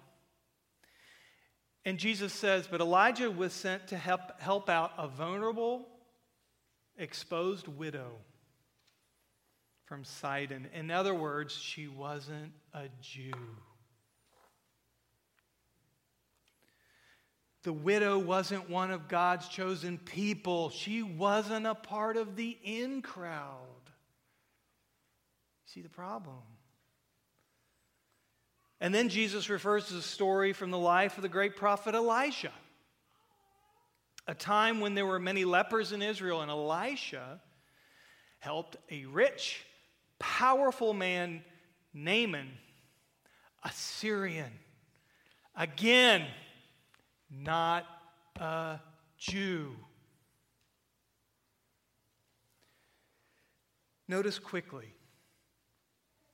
And 1.84 1.98
Jesus 1.98 2.32
says, 2.32 2.68
But 2.70 2.80
Elijah 2.80 3.30
was 3.30 3.52
sent 3.52 3.88
to 3.88 3.96
help, 3.96 4.40
help 4.40 4.68
out 4.68 4.92
a 4.98 5.08
vulnerable, 5.08 5.86
exposed 6.98 7.68
widow 7.68 8.10
from 9.86 10.04
Sidon. 10.04 10.68
In 10.74 10.90
other 10.90 11.14
words, 11.14 11.54
she 11.54 11.88
wasn't 11.88 12.52
a 12.74 12.88
Jew. 13.00 13.32
The 17.62 17.72
widow 17.72 18.18
wasn't 18.18 18.70
one 18.70 18.90
of 18.90 19.08
God's 19.08 19.48
chosen 19.48 19.98
people. 19.98 20.70
She 20.70 21.02
wasn't 21.02 21.66
a 21.66 21.74
part 21.74 22.16
of 22.16 22.36
the 22.36 22.56
in 22.62 23.02
crowd. 23.02 23.58
See 25.66 25.82
the 25.82 25.88
problem? 25.88 26.36
And 28.80 28.94
then 28.94 29.08
Jesus 29.08 29.50
refers 29.50 29.88
to 29.88 29.94
the 29.94 30.02
story 30.02 30.52
from 30.52 30.70
the 30.70 30.78
life 30.78 31.16
of 31.16 31.22
the 31.22 31.28
great 31.28 31.56
prophet 31.56 31.94
Elisha. 31.94 32.52
A 34.28 34.34
time 34.34 34.80
when 34.80 34.94
there 34.94 35.06
were 35.06 35.18
many 35.18 35.46
lepers 35.46 35.92
in 35.92 36.02
Israel, 36.02 36.42
and 36.42 36.50
Elisha 36.50 37.40
helped 38.40 38.76
a 38.90 39.06
rich, 39.06 39.64
powerful 40.18 40.92
man, 40.92 41.42
Naaman, 41.94 42.50
a 43.64 43.72
Syrian. 43.72 44.52
Again, 45.56 46.26
not 47.30 47.86
a 48.36 48.78
Jew. 49.16 49.74
Notice 54.06 54.38
quickly 54.38 54.92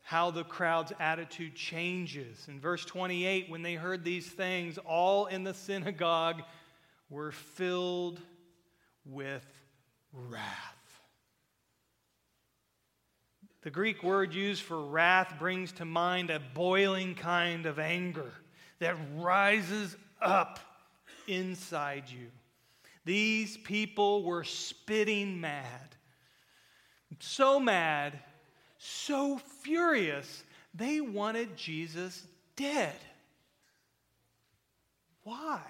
how 0.03 0.33
the 0.33 0.45
crowd's 0.45 0.93
attitude 0.99 1.55
changes. 1.55 2.47
In 2.49 2.61
verse 2.61 2.85
28, 2.85 3.49
when 3.49 3.63
they 3.63 3.75
heard 3.75 4.05
these 4.05 4.27
things, 4.27 4.79
all 4.79 5.27
in 5.27 5.45
the 5.45 5.55
synagogue 5.55 6.43
were 7.15 7.31
filled 7.31 8.21
with 9.05 9.47
wrath. 10.13 11.01
The 13.63 13.71
Greek 13.71 14.03
word 14.03 14.35
used 14.35 14.63
for 14.63 14.85
wrath 14.85 15.35
brings 15.39 15.71
to 15.75 15.85
mind 15.85 16.31
a 16.31 16.41
boiling 16.41 17.15
kind 17.15 17.67
of 17.67 17.79
anger 17.79 18.33
that 18.81 18.97
rises 19.17 19.97
up 20.21 20.59
inside 21.29 22.05
you. 22.09 22.27
These 23.05 23.59
people 23.59 24.25
were 24.25 24.43
spitting 24.43 25.41
mad. 25.41 25.95
So 27.21 27.61
mad, 27.61 28.19
so 28.79 29.39
furious, 29.63 30.43
they 30.75 31.01
wanted 31.01 31.57
Jesus 31.57 32.27
dead. 32.57 32.97
Why? 35.23 35.61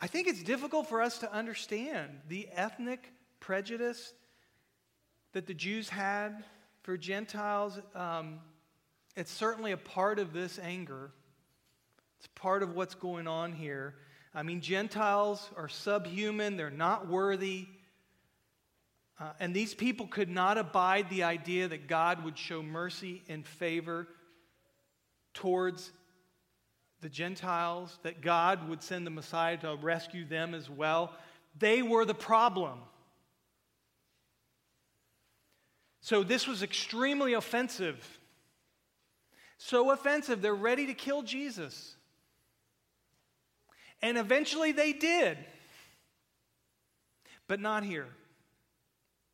I 0.00 0.06
think 0.06 0.28
it's 0.28 0.42
difficult 0.42 0.88
for 0.88 1.02
us 1.02 1.18
to 1.18 1.32
understand 1.32 2.20
the 2.28 2.48
ethnic 2.54 3.12
prejudice 3.38 4.14
that 5.32 5.46
the 5.46 5.52
Jews 5.52 5.90
had 5.90 6.42
for 6.82 6.96
Gentiles. 6.96 7.78
Um, 7.94 8.40
it's 9.14 9.30
certainly 9.30 9.72
a 9.72 9.76
part 9.76 10.18
of 10.18 10.32
this 10.32 10.58
anger. 10.58 11.10
It's 12.18 12.28
part 12.34 12.62
of 12.62 12.74
what's 12.74 12.94
going 12.94 13.26
on 13.26 13.52
here. 13.52 13.94
I 14.34 14.42
mean, 14.42 14.60
Gentiles 14.62 15.50
are 15.56 15.68
subhuman, 15.68 16.56
they're 16.56 16.70
not 16.70 17.06
worthy. 17.06 17.66
Uh, 19.18 19.32
and 19.38 19.52
these 19.52 19.74
people 19.74 20.06
could 20.06 20.30
not 20.30 20.56
abide 20.56 21.10
the 21.10 21.24
idea 21.24 21.68
that 21.68 21.88
God 21.88 22.24
would 22.24 22.38
show 22.38 22.62
mercy 22.62 23.22
and 23.28 23.44
favor 23.44 24.08
towards 25.34 25.92
the 27.00 27.08
Gentiles, 27.08 27.98
that 28.02 28.20
God 28.20 28.68
would 28.68 28.82
send 28.82 29.06
the 29.06 29.10
Messiah 29.10 29.56
to 29.58 29.76
rescue 29.80 30.24
them 30.24 30.54
as 30.54 30.68
well. 30.68 31.14
They 31.58 31.82
were 31.82 32.04
the 32.04 32.14
problem. 32.14 32.78
So 36.00 36.22
this 36.22 36.46
was 36.46 36.62
extremely 36.62 37.34
offensive 37.34 38.18
so 39.62 39.90
offensive, 39.90 40.40
they're 40.40 40.54
ready 40.54 40.86
to 40.86 40.94
kill 40.94 41.22
Jesus. 41.22 41.94
And 44.00 44.16
eventually 44.16 44.72
they 44.72 44.94
did. 44.94 45.36
But 47.46 47.60
not 47.60 47.84
here. 47.84 48.08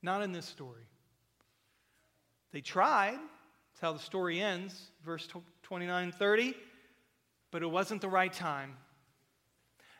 Not 0.03 0.23
in 0.23 0.33
this 0.33 0.45
story. 0.45 0.83
They 2.51 2.61
tried. 2.61 3.15
That's 3.15 3.81
how 3.81 3.93
the 3.93 4.01
story 4.01 4.41
ends, 4.41 4.91
verse 5.05 5.29
29 5.63 6.11
30. 6.11 6.55
But 7.57 7.63
it 7.63 7.71
wasn't 7.71 8.03
the 8.03 8.09
right 8.11 8.35
time. 8.35 8.77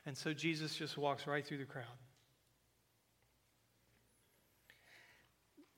And 0.05 0.15
so 0.15 0.35
Jesus 0.35 0.77
just 0.77 0.99
walks 0.99 1.27
right 1.27 1.43
through 1.43 1.57
the 1.57 1.65
crowd. 1.65 1.87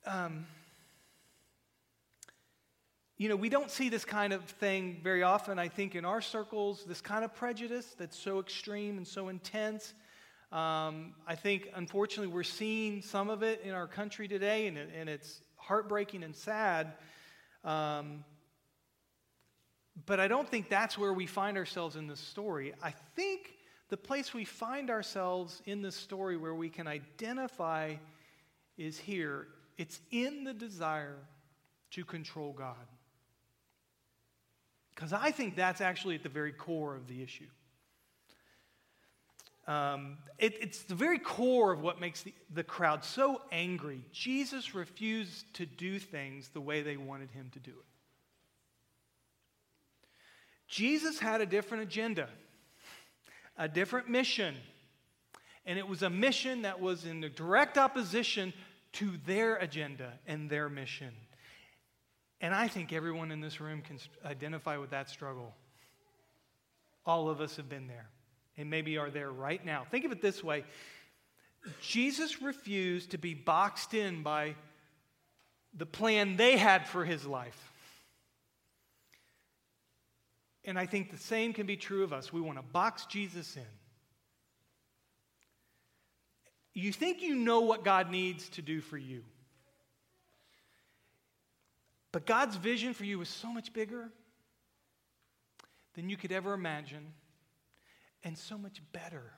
Um, 0.04 0.48
you 3.16 3.28
know, 3.28 3.36
we 3.36 3.48
don't 3.48 3.70
see 3.70 3.90
this 3.90 4.04
kind 4.04 4.32
of 4.32 4.42
thing 4.42 4.98
very 5.04 5.22
often, 5.22 5.60
I 5.60 5.68
think, 5.68 5.94
in 5.94 6.04
our 6.04 6.20
circles, 6.20 6.82
this 6.84 7.00
kind 7.00 7.24
of 7.24 7.32
prejudice 7.32 7.94
that's 7.96 8.18
so 8.18 8.40
extreme 8.40 8.96
and 8.96 9.06
so 9.06 9.28
intense. 9.28 9.94
Um, 10.50 11.14
I 11.28 11.36
think, 11.36 11.68
unfortunately, 11.76 12.34
we're 12.34 12.42
seeing 12.42 13.02
some 13.02 13.30
of 13.30 13.44
it 13.44 13.60
in 13.62 13.70
our 13.70 13.86
country 13.86 14.26
today, 14.26 14.66
and, 14.66 14.76
it, 14.76 14.90
and 14.98 15.08
it's 15.08 15.42
heartbreaking 15.54 16.24
and 16.24 16.34
sad. 16.34 16.94
Um, 17.62 18.24
but 20.06 20.20
I 20.20 20.28
don't 20.28 20.48
think 20.48 20.68
that's 20.68 20.96
where 20.96 21.12
we 21.12 21.26
find 21.26 21.56
ourselves 21.56 21.96
in 21.96 22.06
this 22.06 22.20
story. 22.20 22.74
I 22.82 22.92
think 23.16 23.54
the 23.88 23.96
place 23.96 24.34
we 24.34 24.44
find 24.44 24.90
ourselves 24.90 25.62
in 25.64 25.82
this 25.82 25.96
story 25.96 26.36
where 26.36 26.54
we 26.54 26.68
can 26.68 26.86
identify 26.86 27.94
is 28.76 28.98
here. 28.98 29.48
It's 29.76 30.00
in 30.10 30.44
the 30.44 30.52
desire 30.52 31.16
to 31.92 32.04
control 32.04 32.52
God. 32.52 32.76
Because 34.94 35.12
I 35.12 35.30
think 35.30 35.56
that's 35.56 35.80
actually 35.80 36.16
at 36.16 36.22
the 36.22 36.28
very 36.28 36.52
core 36.52 36.96
of 36.96 37.06
the 37.06 37.22
issue. 37.22 37.46
Um, 39.66 40.16
it, 40.38 40.56
it's 40.60 40.82
the 40.82 40.94
very 40.94 41.18
core 41.18 41.72
of 41.72 41.82
what 41.82 42.00
makes 42.00 42.22
the, 42.22 42.32
the 42.52 42.64
crowd 42.64 43.04
so 43.04 43.42
angry. 43.52 44.02
Jesus 44.12 44.74
refused 44.74 45.44
to 45.54 45.66
do 45.66 45.98
things 45.98 46.48
the 46.48 46.60
way 46.60 46.82
they 46.82 46.96
wanted 46.96 47.30
him 47.30 47.50
to 47.52 47.60
do 47.60 47.70
it. 47.70 47.97
Jesus 50.68 51.18
had 51.18 51.40
a 51.40 51.46
different 51.46 51.82
agenda, 51.82 52.28
a 53.56 53.68
different 53.68 54.08
mission. 54.08 54.54
And 55.64 55.78
it 55.78 55.88
was 55.88 56.02
a 56.02 56.10
mission 56.10 56.62
that 56.62 56.80
was 56.80 57.04
in 57.04 57.20
direct 57.34 57.76
opposition 57.76 58.52
to 58.92 59.12
their 59.26 59.56
agenda 59.56 60.12
and 60.26 60.48
their 60.48 60.68
mission. 60.68 61.12
And 62.40 62.54
I 62.54 62.68
think 62.68 62.92
everyone 62.92 63.32
in 63.32 63.40
this 63.40 63.60
room 63.60 63.82
can 63.82 63.98
identify 64.24 64.76
with 64.76 64.90
that 64.90 65.10
struggle. 65.10 65.54
All 67.04 67.28
of 67.28 67.40
us 67.40 67.56
have 67.56 67.68
been 67.68 67.86
there 67.86 68.08
and 68.56 68.70
maybe 68.70 68.98
are 68.98 69.10
there 69.10 69.30
right 69.30 69.64
now. 69.64 69.86
Think 69.90 70.04
of 70.04 70.12
it 70.12 70.20
this 70.20 70.44
way 70.44 70.64
Jesus 71.80 72.40
refused 72.40 73.10
to 73.10 73.18
be 73.18 73.34
boxed 73.34 73.94
in 73.94 74.22
by 74.22 74.54
the 75.74 75.86
plan 75.86 76.36
they 76.36 76.56
had 76.56 76.86
for 76.86 77.04
his 77.04 77.26
life. 77.26 77.67
And 80.68 80.78
I 80.78 80.84
think 80.84 81.10
the 81.10 81.16
same 81.16 81.54
can 81.54 81.64
be 81.64 81.78
true 81.78 82.04
of 82.04 82.12
us. 82.12 82.30
We 82.30 82.42
want 82.42 82.58
to 82.58 82.62
box 82.62 83.06
Jesus 83.06 83.56
in. 83.56 83.62
You 86.74 86.92
think 86.92 87.22
you 87.22 87.34
know 87.34 87.60
what 87.60 87.84
God 87.84 88.10
needs 88.10 88.50
to 88.50 88.60
do 88.60 88.82
for 88.82 88.98
you. 88.98 89.24
But 92.12 92.26
God's 92.26 92.56
vision 92.56 92.92
for 92.92 93.04
you 93.06 93.18
is 93.22 93.30
so 93.30 93.50
much 93.50 93.72
bigger 93.72 94.10
than 95.94 96.10
you 96.10 96.18
could 96.18 96.32
ever 96.32 96.52
imagine 96.52 97.14
and 98.22 98.36
so 98.36 98.58
much 98.58 98.82
better. 98.92 99.32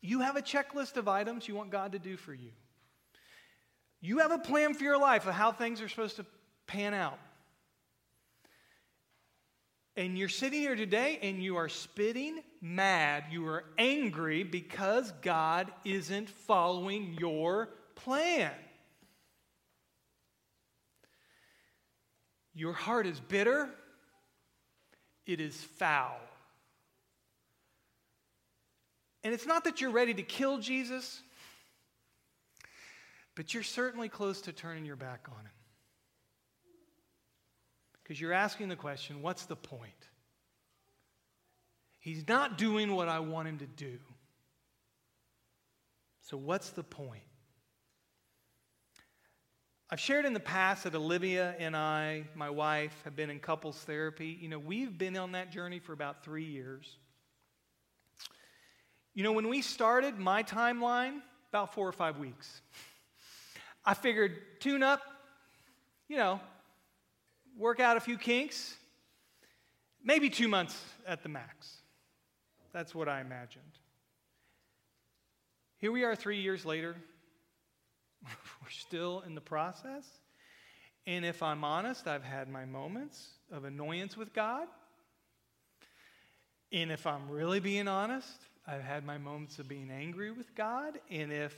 You 0.00 0.20
have 0.20 0.36
a 0.36 0.42
checklist 0.42 0.96
of 0.96 1.08
items 1.08 1.48
you 1.48 1.56
want 1.56 1.72
God 1.72 1.90
to 1.90 1.98
do 1.98 2.16
for 2.16 2.32
you. 2.32 2.52
You 4.00 4.18
have 4.18 4.30
a 4.30 4.38
plan 4.38 4.74
for 4.74 4.84
your 4.84 5.00
life 5.00 5.26
of 5.26 5.34
how 5.34 5.50
things 5.50 5.80
are 5.80 5.88
supposed 5.88 6.14
to 6.16 6.26
pan 6.68 6.94
out. 6.94 7.18
And 9.96 10.18
you're 10.18 10.28
sitting 10.28 10.60
here 10.60 10.74
today 10.74 11.20
and 11.22 11.42
you 11.42 11.56
are 11.56 11.68
spitting 11.68 12.42
mad. 12.60 13.24
You 13.30 13.46
are 13.46 13.64
angry 13.78 14.42
because 14.42 15.12
God 15.22 15.70
isn't 15.84 16.28
following 16.28 17.16
your 17.18 17.68
plan. 17.94 18.52
Your 22.54 22.72
heart 22.72 23.06
is 23.06 23.18
bitter, 23.20 23.68
it 25.26 25.40
is 25.40 25.56
foul. 25.56 26.20
And 29.24 29.32
it's 29.32 29.46
not 29.46 29.64
that 29.64 29.80
you're 29.80 29.90
ready 29.90 30.14
to 30.14 30.22
kill 30.22 30.58
Jesus, 30.58 31.22
but 33.34 33.54
you're 33.54 33.62
certainly 33.62 34.08
close 34.08 34.42
to 34.42 34.52
turning 34.52 34.84
your 34.84 34.96
back 34.96 35.26
on 35.30 35.40
him. 35.40 35.63
Because 38.04 38.20
you're 38.20 38.32
asking 38.32 38.68
the 38.68 38.76
question 38.76 39.22
what's 39.22 39.46
the 39.46 39.56
point? 39.56 39.92
He's 41.98 42.28
not 42.28 42.58
doing 42.58 42.94
what 42.94 43.08
I 43.08 43.18
want 43.18 43.48
him 43.48 43.58
to 43.58 43.66
do. 43.66 43.98
So, 46.22 46.36
what's 46.36 46.70
the 46.70 46.84
point? 46.84 47.22
I've 49.90 50.00
shared 50.00 50.24
in 50.24 50.32
the 50.32 50.40
past 50.40 50.84
that 50.84 50.94
Olivia 50.94 51.54
and 51.58 51.76
I, 51.76 52.24
my 52.34 52.50
wife, 52.50 52.94
have 53.04 53.16
been 53.16 53.30
in 53.30 53.40
couples 53.40 53.78
therapy. 53.78 54.38
You 54.40 54.48
know, 54.48 54.58
we've 54.58 54.96
been 54.96 55.16
on 55.16 55.32
that 55.32 55.50
journey 55.50 55.78
for 55.78 55.92
about 55.92 56.24
three 56.24 56.44
years. 56.44 56.96
You 59.14 59.22
know, 59.22 59.32
when 59.32 59.48
we 59.48 59.62
started 59.62 60.18
my 60.18 60.42
timeline, 60.42 61.20
about 61.54 61.72
four 61.72 61.86
or 61.86 61.92
five 61.92 62.18
weeks. 62.18 62.62
I 63.84 63.94
figured 63.94 64.32
tune 64.58 64.82
up, 64.82 65.00
you 66.08 66.16
know, 66.16 66.40
work 67.58 67.80
out 67.80 67.96
a 67.96 68.00
few 68.00 68.18
kinks, 68.18 68.76
maybe 70.02 70.30
two 70.30 70.48
months 70.48 70.80
at 71.06 71.22
the 71.22 71.28
max. 71.28 71.78
That's 72.72 72.94
what 72.94 73.08
I 73.08 73.20
imagined. 73.20 73.64
Here 75.78 75.92
we 75.92 76.02
are 76.04 76.16
three 76.16 76.40
years 76.40 76.64
later. 76.64 76.96
We're 78.24 78.70
still 78.70 79.22
in 79.26 79.34
the 79.34 79.40
process. 79.40 80.06
And 81.06 81.24
if 81.24 81.42
I'm 81.42 81.64
honest, 81.64 82.06
I've 82.06 82.24
had 82.24 82.48
my 82.48 82.64
moments 82.64 83.28
of 83.52 83.64
annoyance 83.64 84.16
with 84.16 84.32
God. 84.32 84.66
And 86.72 86.90
if 86.90 87.06
I'm 87.06 87.28
really 87.28 87.60
being 87.60 87.86
honest, 87.86 88.46
I've 88.66 88.82
had 88.82 89.04
my 89.04 89.18
moments 89.18 89.58
of 89.58 89.68
being 89.68 89.90
angry 89.90 90.30
with 90.30 90.54
God. 90.54 90.98
And 91.10 91.30
if 91.30 91.54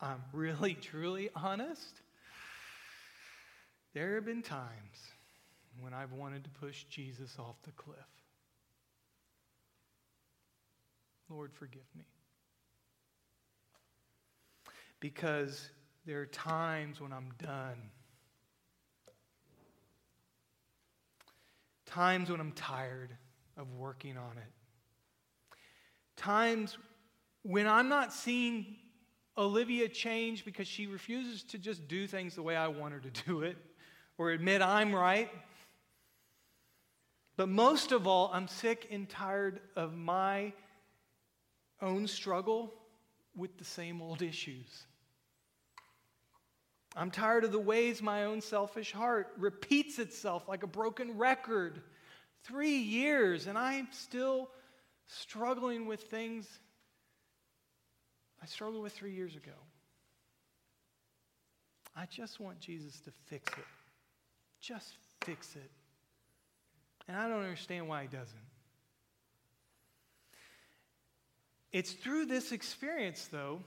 I'm 0.00 0.22
really, 0.32 0.74
truly 0.74 1.28
honest, 1.36 2.00
there 3.92 4.14
have 4.14 4.24
been 4.24 4.42
times 4.42 5.12
when 5.78 5.94
I've 5.94 6.12
wanted 6.12 6.44
to 6.44 6.50
push 6.50 6.84
Jesus 6.84 7.36
off 7.38 7.56
the 7.62 7.72
cliff. 7.72 7.98
Lord, 11.28 11.52
forgive 11.52 11.86
me. 11.96 12.04
Because 14.98 15.70
there 16.04 16.20
are 16.20 16.26
times 16.26 17.00
when 17.00 17.12
I'm 17.12 17.30
done. 17.38 17.90
Times 21.86 22.30
when 22.30 22.40
I'm 22.40 22.52
tired 22.52 23.16
of 23.56 23.72
working 23.74 24.16
on 24.16 24.36
it. 24.36 24.52
Times 26.16 26.76
when 27.42 27.66
I'm 27.66 27.88
not 27.88 28.12
seeing 28.12 28.76
Olivia 29.38 29.88
change 29.88 30.44
because 30.44 30.68
she 30.68 30.86
refuses 30.86 31.42
to 31.44 31.58
just 31.58 31.88
do 31.88 32.06
things 32.06 32.34
the 32.34 32.42
way 32.42 32.56
I 32.56 32.68
want 32.68 32.92
her 32.92 33.00
to 33.00 33.24
do 33.24 33.42
it 33.42 33.56
or 34.18 34.30
admit 34.30 34.60
I'm 34.62 34.94
right. 34.94 35.30
But 37.40 37.48
most 37.48 37.90
of 37.92 38.06
all, 38.06 38.30
I'm 38.34 38.48
sick 38.48 38.88
and 38.90 39.08
tired 39.08 39.60
of 39.74 39.96
my 39.96 40.52
own 41.80 42.06
struggle 42.06 42.70
with 43.34 43.56
the 43.56 43.64
same 43.64 44.02
old 44.02 44.20
issues. 44.20 44.84
I'm 46.94 47.10
tired 47.10 47.44
of 47.44 47.52
the 47.52 47.58
ways 47.58 48.02
my 48.02 48.24
own 48.24 48.42
selfish 48.42 48.92
heart 48.92 49.32
repeats 49.38 49.98
itself 49.98 50.48
like 50.48 50.64
a 50.64 50.66
broken 50.66 51.16
record. 51.16 51.80
Three 52.44 52.76
years, 52.76 53.46
and 53.46 53.56
I'm 53.56 53.88
still 53.90 54.50
struggling 55.06 55.86
with 55.86 56.02
things 56.10 56.46
I 58.42 58.44
struggled 58.44 58.82
with 58.82 58.92
three 58.92 59.14
years 59.14 59.34
ago. 59.34 59.56
I 61.96 62.04
just 62.04 62.38
want 62.38 62.60
Jesus 62.60 63.00
to 63.00 63.10
fix 63.28 63.50
it. 63.56 63.64
Just 64.60 64.92
fix 65.22 65.56
it. 65.56 65.70
And 67.10 67.18
I 67.18 67.26
don't 67.26 67.42
understand 67.42 67.88
why 67.88 68.02
he 68.02 68.06
doesn't. 68.06 68.38
It's 71.72 71.90
through 71.90 72.26
this 72.26 72.52
experience, 72.52 73.28
though, 73.32 73.62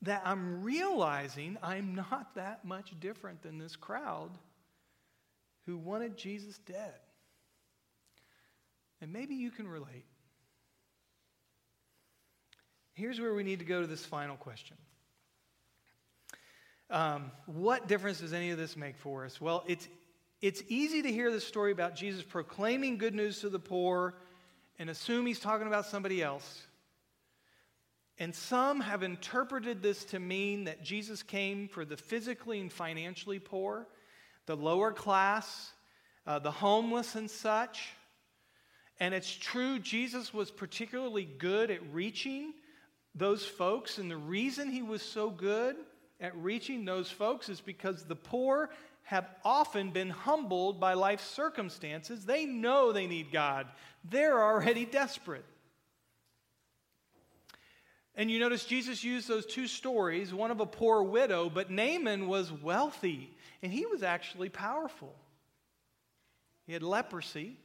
that 0.00 0.22
I'm 0.24 0.62
realizing 0.62 1.58
I'm 1.62 1.94
not 1.94 2.34
that 2.36 2.64
much 2.64 2.98
different 2.98 3.42
than 3.42 3.58
this 3.58 3.76
crowd 3.76 4.30
who 5.66 5.76
wanted 5.76 6.16
Jesus 6.16 6.56
dead. 6.60 6.94
And 9.02 9.12
maybe 9.12 9.34
you 9.34 9.50
can 9.50 9.68
relate. 9.68 10.06
Here's 12.94 13.20
where 13.20 13.34
we 13.34 13.42
need 13.42 13.58
to 13.58 13.66
go 13.66 13.82
to 13.82 13.86
this 13.86 14.06
final 14.06 14.36
question. 14.36 14.78
Um, 16.88 17.32
what 17.44 17.86
difference 17.86 18.20
does 18.20 18.32
any 18.32 18.48
of 18.48 18.56
this 18.56 18.78
make 18.78 18.96
for 18.96 19.26
us? 19.26 19.38
Well, 19.38 19.62
it's, 19.66 19.86
it's 20.40 20.62
easy 20.68 21.02
to 21.02 21.10
hear 21.10 21.32
the 21.32 21.40
story 21.40 21.72
about 21.72 21.96
Jesus 21.96 22.22
proclaiming 22.22 22.98
good 22.98 23.14
news 23.14 23.40
to 23.40 23.48
the 23.48 23.58
poor 23.58 24.14
and 24.78 24.88
assume 24.88 25.26
he's 25.26 25.40
talking 25.40 25.66
about 25.66 25.86
somebody 25.86 26.22
else. 26.22 26.62
And 28.20 28.34
some 28.34 28.80
have 28.80 29.02
interpreted 29.02 29.82
this 29.82 30.04
to 30.06 30.18
mean 30.18 30.64
that 30.64 30.82
Jesus 30.82 31.22
came 31.22 31.68
for 31.68 31.84
the 31.84 31.96
physically 31.96 32.60
and 32.60 32.72
financially 32.72 33.38
poor, 33.38 33.86
the 34.46 34.56
lower 34.56 34.92
class, 34.92 35.72
uh, 36.26 36.38
the 36.38 36.50
homeless, 36.50 37.14
and 37.14 37.30
such. 37.30 37.88
And 39.00 39.14
it's 39.14 39.32
true, 39.32 39.78
Jesus 39.78 40.34
was 40.34 40.50
particularly 40.50 41.24
good 41.24 41.70
at 41.70 41.80
reaching 41.92 42.54
those 43.14 43.44
folks. 43.44 43.98
And 43.98 44.10
the 44.10 44.16
reason 44.16 44.70
he 44.70 44.82
was 44.82 45.02
so 45.02 45.30
good 45.30 45.76
at 46.20 46.36
reaching 46.36 46.84
those 46.84 47.10
folks 47.10 47.48
is 47.48 47.60
because 47.60 48.04
the 48.04 48.16
poor 48.16 48.70
have 49.08 49.26
often 49.42 49.88
been 49.90 50.10
humbled 50.10 50.78
by 50.78 50.92
life's 50.92 51.24
circumstances. 51.24 52.26
They 52.26 52.44
know 52.44 52.92
they 52.92 53.06
need 53.06 53.32
God, 53.32 53.66
they're 54.04 54.42
already 54.42 54.84
desperate. 54.84 55.46
And 58.14 58.30
you 58.30 58.38
notice 58.38 58.66
Jesus 58.66 59.02
used 59.02 59.26
those 59.26 59.46
two 59.46 59.66
stories 59.66 60.34
one 60.34 60.50
of 60.50 60.60
a 60.60 60.66
poor 60.66 61.02
widow, 61.02 61.48
but 61.48 61.70
Naaman 61.70 62.28
was 62.28 62.52
wealthy, 62.52 63.34
and 63.62 63.72
he 63.72 63.86
was 63.86 64.02
actually 64.02 64.50
powerful. 64.50 65.14
He 66.66 66.74
had 66.74 66.82
leprosy. 66.82 67.56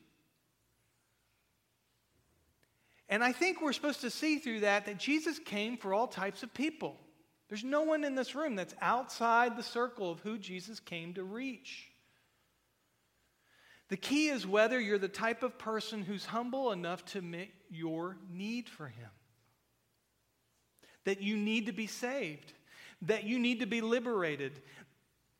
And 3.10 3.21
I 3.21 3.34
think 3.34 3.62
we're 3.62 3.73
supposed 3.73 3.99
to 4.01 4.10
see 4.10 4.38
through 4.38 4.62
that 4.62 4.86
that 4.86 4.97
Jesus 4.97 5.39
came 5.39 5.75
for 5.75 5.93
all 5.93 6.08
types 6.08 6.41
of 6.41 6.53
people. 6.53 6.97
There's 7.53 7.63
no 7.63 7.83
one 7.83 8.03
in 8.03 8.15
this 8.15 8.33
room 8.33 8.55
that's 8.55 8.73
outside 8.81 9.55
the 9.55 9.61
circle 9.61 10.09
of 10.09 10.19
who 10.21 10.39
Jesus 10.39 10.79
came 10.79 11.13
to 11.13 11.23
reach. 11.23 11.87
The 13.89 13.95
key 13.95 14.29
is 14.29 14.47
whether 14.47 14.79
you're 14.79 14.97
the 14.97 15.07
type 15.07 15.43
of 15.43 15.59
person 15.59 16.01
who's 16.01 16.25
humble 16.25 16.71
enough 16.71 17.05
to 17.11 17.19
admit 17.19 17.49
your 17.69 18.17
need 18.31 18.69
for 18.69 18.87
Him 18.87 19.11
that 21.03 21.21
you 21.21 21.37
need 21.37 21.67
to 21.67 21.73
be 21.73 21.85
saved, 21.85 22.53
that 23.03 23.23
you 23.23 23.37
need 23.37 23.59
to 23.59 23.67
be 23.67 23.81
liberated 23.81 24.59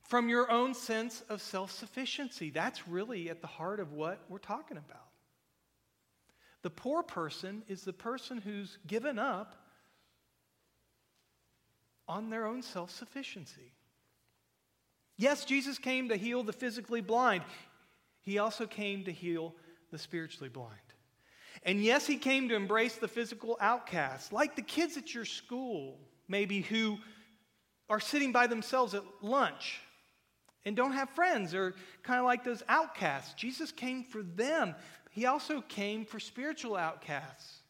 from 0.08 0.30
your 0.30 0.52
own 0.52 0.76
sense 0.76 1.24
of 1.30 1.42
self 1.42 1.72
sufficiency. 1.72 2.52
That's 2.52 2.88
really 2.88 3.32
at 3.32 3.42
the 3.42 3.48
heart 3.48 3.80
of 3.80 3.92
what 3.92 4.20
we're 4.30 4.38
talking 4.38 4.78
about. 4.78 5.10
The 6.62 6.70
poor 6.70 7.02
person 7.02 7.64
is 7.68 7.82
the 7.82 7.92
person 7.92 8.38
who's 8.38 8.78
given 8.86 9.18
up 9.18 9.56
on 12.08 12.30
their 12.30 12.46
own 12.46 12.62
self 12.62 12.92
sufficiency. 12.92 13.74
Yes, 15.18 15.46
Jesus 15.46 15.78
came 15.78 16.10
to 16.10 16.16
heal 16.16 16.44
the 16.44 16.54
physically 16.54 17.02
blind, 17.02 17.44
He 18.22 18.38
also 18.38 18.66
came 18.66 19.04
to 19.06 19.12
heal 19.12 19.56
the 19.92 19.98
spiritually 19.98 20.50
blind. 20.50 20.80
And 21.62 21.82
yes, 21.82 22.06
he 22.06 22.18
came 22.18 22.50
to 22.50 22.56
embrace 22.56 22.96
the 22.96 23.08
physical 23.08 23.58
outcasts, 23.62 24.32
like 24.34 24.56
the 24.56 24.62
kids 24.62 24.98
at 24.98 25.14
your 25.14 25.24
school, 25.24 25.98
maybe 26.28 26.62
who 26.62 26.98
are 27.90 28.00
sitting 28.00 28.32
by 28.32 28.48
themselves 28.48 28.94
at 28.94 29.04
lunch 29.22 29.80
and 30.66 30.76
don't 30.76 30.94
have 30.94 31.10
friends, 31.10 31.54
or 31.54 31.76
kind 32.04 32.20
of 32.20 32.26
like 32.26 32.44
those 32.44 32.64
outcasts. 32.70 33.34
Jesus 33.34 33.72
came 33.72 34.04
for 34.04 34.24
them. 34.24 34.76
He 35.12 35.26
also 35.26 35.62
came 35.62 36.06
for 36.06 36.20
spiritual 36.20 36.76
outcasts. 36.76 37.63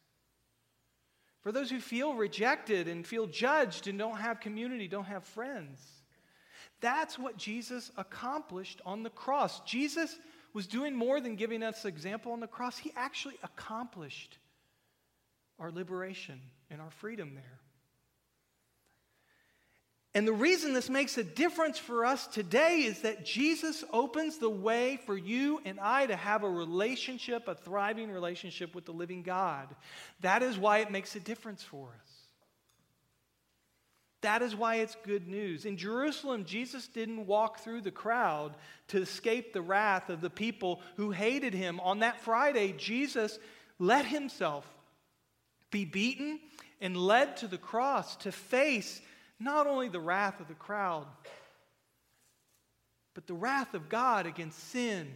For 1.43 1.51
those 1.51 1.69
who 1.69 1.79
feel 1.79 2.13
rejected 2.13 2.87
and 2.87 3.05
feel 3.05 3.27
judged 3.27 3.87
and 3.87 3.99
don't 3.99 4.17
have 4.17 4.39
community, 4.39 4.87
don't 4.87 5.05
have 5.05 5.25
friends. 5.25 5.79
That's 6.79 7.19
what 7.19 7.37
Jesus 7.37 7.91
accomplished 7.97 8.81
on 8.85 9.03
the 9.03 9.09
cross. 9.09 9.59
Jesus 9.61 10.17
was 10.53 10.67
doing 10.67 10.95
more 10.95 11.19
than 11.19 11.35
giving 11.35 11.61
us 11.61 11.83
example 11.85 12.31
on 12.31 12.39
the 12.39 12.47
cross. 12.47 12.77
He 12.77 12.93
actually 12.95 13.35
accomplished 13.43 14.37
our 15.59 15.71
liberation 15.71 16.39
and 16.69 16.81
our 16.81 16.91
freedom 16.91 17.35
there. 17.35 17.59
And 20.15 20.27
the 20.27 20.33
reason 20.33 20.73
this 20.73 20.89
makes 20.89 21.17
a 21.17 21.23
difference 21.23 21.79
for 21.79 22.05
us 22.05 22.27
today 22.27 22.83
is 22.83 23.01
that 23.01 23.25
Jesus 23.25 23.83
opens 23.91 24.37
the 24.37 24.49
way 24.49 24.99
for 25.07 25.17
you 25.17 25.59
and 25.65 25.79
I 25.79 26.05
to 26.05 26.15
have 26.15 26.43
a 26.43 26.49
relationship, 26.49 27.47
a 27.47 27.55
thriving 27.55 28.11
relationship 28.11 28.75
with 28.75 28.85
the 28.85 28.91
living 28.91 29.23
God. 29.23 29.75
That 30.21 30.43
is 30.43 30.57
why 30.57 30.79
it 30.79 30.91
makes 30.91 31.15
a 31.15 31.19
difference 31.19 31.63
for 31.63 31.87
us. 31.87 32.11
That 34.21 34.43
is 34.43 34.55
why 34.55 34.77
it's 34.77 34.95
good 35.03 35.27
news. 35.27 35.65
In 35.65 35.77
Jerusalem, 35.77 36.45
Jesus 36.45 36.87
didn't 36.87 37.25
walk 37.25 37.59
through 37.59 37.81
the 37.81 37.91
crowd 37.91 38.53
to 38.89 39.01
escape 39.01 39.51
the 39.51 39.61
wrath 39.61 40.09
of 40.09 40.21
the 40.21 40.29
people 40.29 40.79
who 40.95 41.11
hated 41.11 41.53
him. 41.53 41.79
On 41.81 41.99
that 41.99 42.21
Friday, 42.21 42.73
Jesus 42.77 43.37
let 43.79 44.05
himself 44.05 44.65
be 45.71 45.85
beaten 45.85 46.39
and 46.79 46.95
led 46.95 47.35
to 47.37 47.47
the 47.47 47.57
cross 47.57 48.15
to 48.17 48.31
face 48.31 49.01
not 49.43 49.67
only 49.67 49.89
the 49.89 49.99
wrath 49.99 50.39
of 50.39 50.47
the 50.47 50.53
crowd, 50.53 51.05
but 53.13 53.27
the 53.27 53.33
wrath 53.33 53.73
of 53.73 53.89
God 53.89 54.25
against 54.25 54.71
sin 54.71 55.15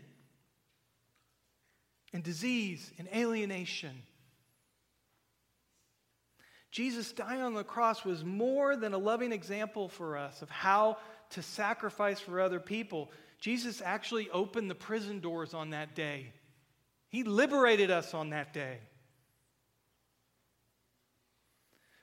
and 2.13 2.23
disease 2.23 2.91
and 2.99 3.07
alienation 3.13 4.03
Jesus 6.77 7.11
dying 7.11 7.41
on 7.41 7.55
the 7.55 7.63
cross 7.63 8.05
was 8.05 8.23
more 8.23 8.75
than 8.75 8.93
a 8.93 8.99
loving 8.99 9.31
example 9.31 9.89
for 9.89 10.15
us 10.15 10.43
of 10.43 10.49
how 10.51 10.97
to 11.31 11.41
sacrifice 11.41 12.19
for 12.19 12.39
other 12.39 12.59
people. 12.59 13.11
Jesus 13.39 13.81
actually 13.81 14.29
opened 14.29 14.69
the 14.69 14.75
prison 14.75 15.19
doors 15.19 15.55
on 15.55 15.71
that 15.71 15.95
day. 15.95 16.33
He 17.09 17.23
liberated 17.23 17.89
us 17.89 18.13
on 18.13 18.29
that 18.29 18.53
day. 18.53 18.77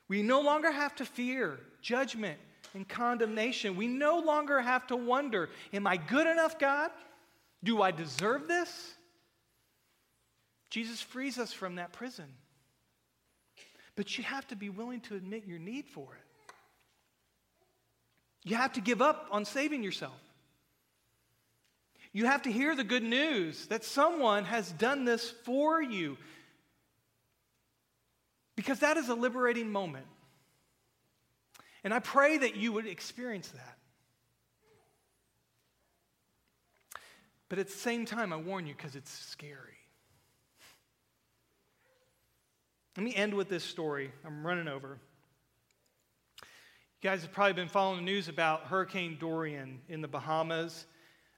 We 0.09 0.23
no 0.23 0.41
longer 0.41 0.73
have 0.73 0.97
to 0.97 1.05
fear 1.05 1.61
judgment 1.85 2.39
and 2.75 2.89
condemnation. 2.89 3.77
We 3.77 3.87
no 3.87 4.19
longer 4.19 4.61
have 4.61 4.87
to 4.89 4.97
wonder 4.97 5.51
Am 5.73 5.87
I 5.87 5.97
good 5.97 6.27
enough, 6.27 6.59
God? 6.59 6.91
Do 7.63 7.81
I 7.81 7.93
deserve 7.93 8.49
this? 8.49 8.95
Jesus 10.71 11.01
frees 11.01 11.39
us 11.39 11.53
from 11.53 11.77
that 11.77 11.93
prison. 11.93 12.27
But 13.97 14.19
you 14.19 14.25
have 14.25 14.47
to 14.49 14.57
be 14.57 14.71
willing 14.71 15.01
to 15.03 15.15
admit 15.15 15.47
your 15.47 15.61
need 15.61 15.87
for 15.87 16.09
it. 16.15 16.55
You 18.43 18.57
have 18.57 18.73
to 18.73 18.81
give 18.81 19.01
up 19.01 19.29
on 19.31 19.45
saving 19.45 19.85
yourself. 19.85 20.21
You 22.13 22.27
have 22.27 22.43
to 22.43 22.53
hear 22.53 22.75
the 22.75 22.85
good 22.85 23.03
news 23.03 23.67
that 23.69 23.85
someone 23.85 24.45
has 24.45 24.71
done 24.73 25.05
this 25.05 25.31
for 25.45 25.81
you. 25.81 26.17
Because 28.57 28.81
that 28.81 28.97
is 28.97 29.09
a 29.09 29.15
liberating 29.15 29.71
moment. 29.71 30.07
And 31.85 31.93
I 31.93 31.99
pray 31.99 32.39
that 32.39 32.57
you 32.57 32.73
would 32.73 32.87
experience 32.87 33.49
that. 33.49 33.77
But 37.51 37.59
at 37.59 37.67
the 37.67 37.73
same 37.73 38.07
time, 38.07 38.33
I 38.33 38.37
warn 38.37 38.67
you 38.67 38.75
because 38.75 38.97
it's 38.97 39.13
scary. 39.13 39.77
Let 42.97 43.05
me 43.05 43.15
end 43.15 43.35
with 43.35 43.49
this 43.49 43.63
story. 43.63 44.13
I'm 44.25 44.47
running 44.47 44.67
over. 44.67 44.99
You 46.41 47.11
guys 47.11 47.21
have 47.23 47.33
probably 47.33 47.53
been 47.53 47.69
following 47.69 47.99
the 47.99 48.05
news 48.05 48.29
about 48.29 48.63
Hurricane 48.63 49.19
Dorian 49.21 49.81
in 49.89 50.01
the 50.01 50.09
Bahamas. 50.09 50.87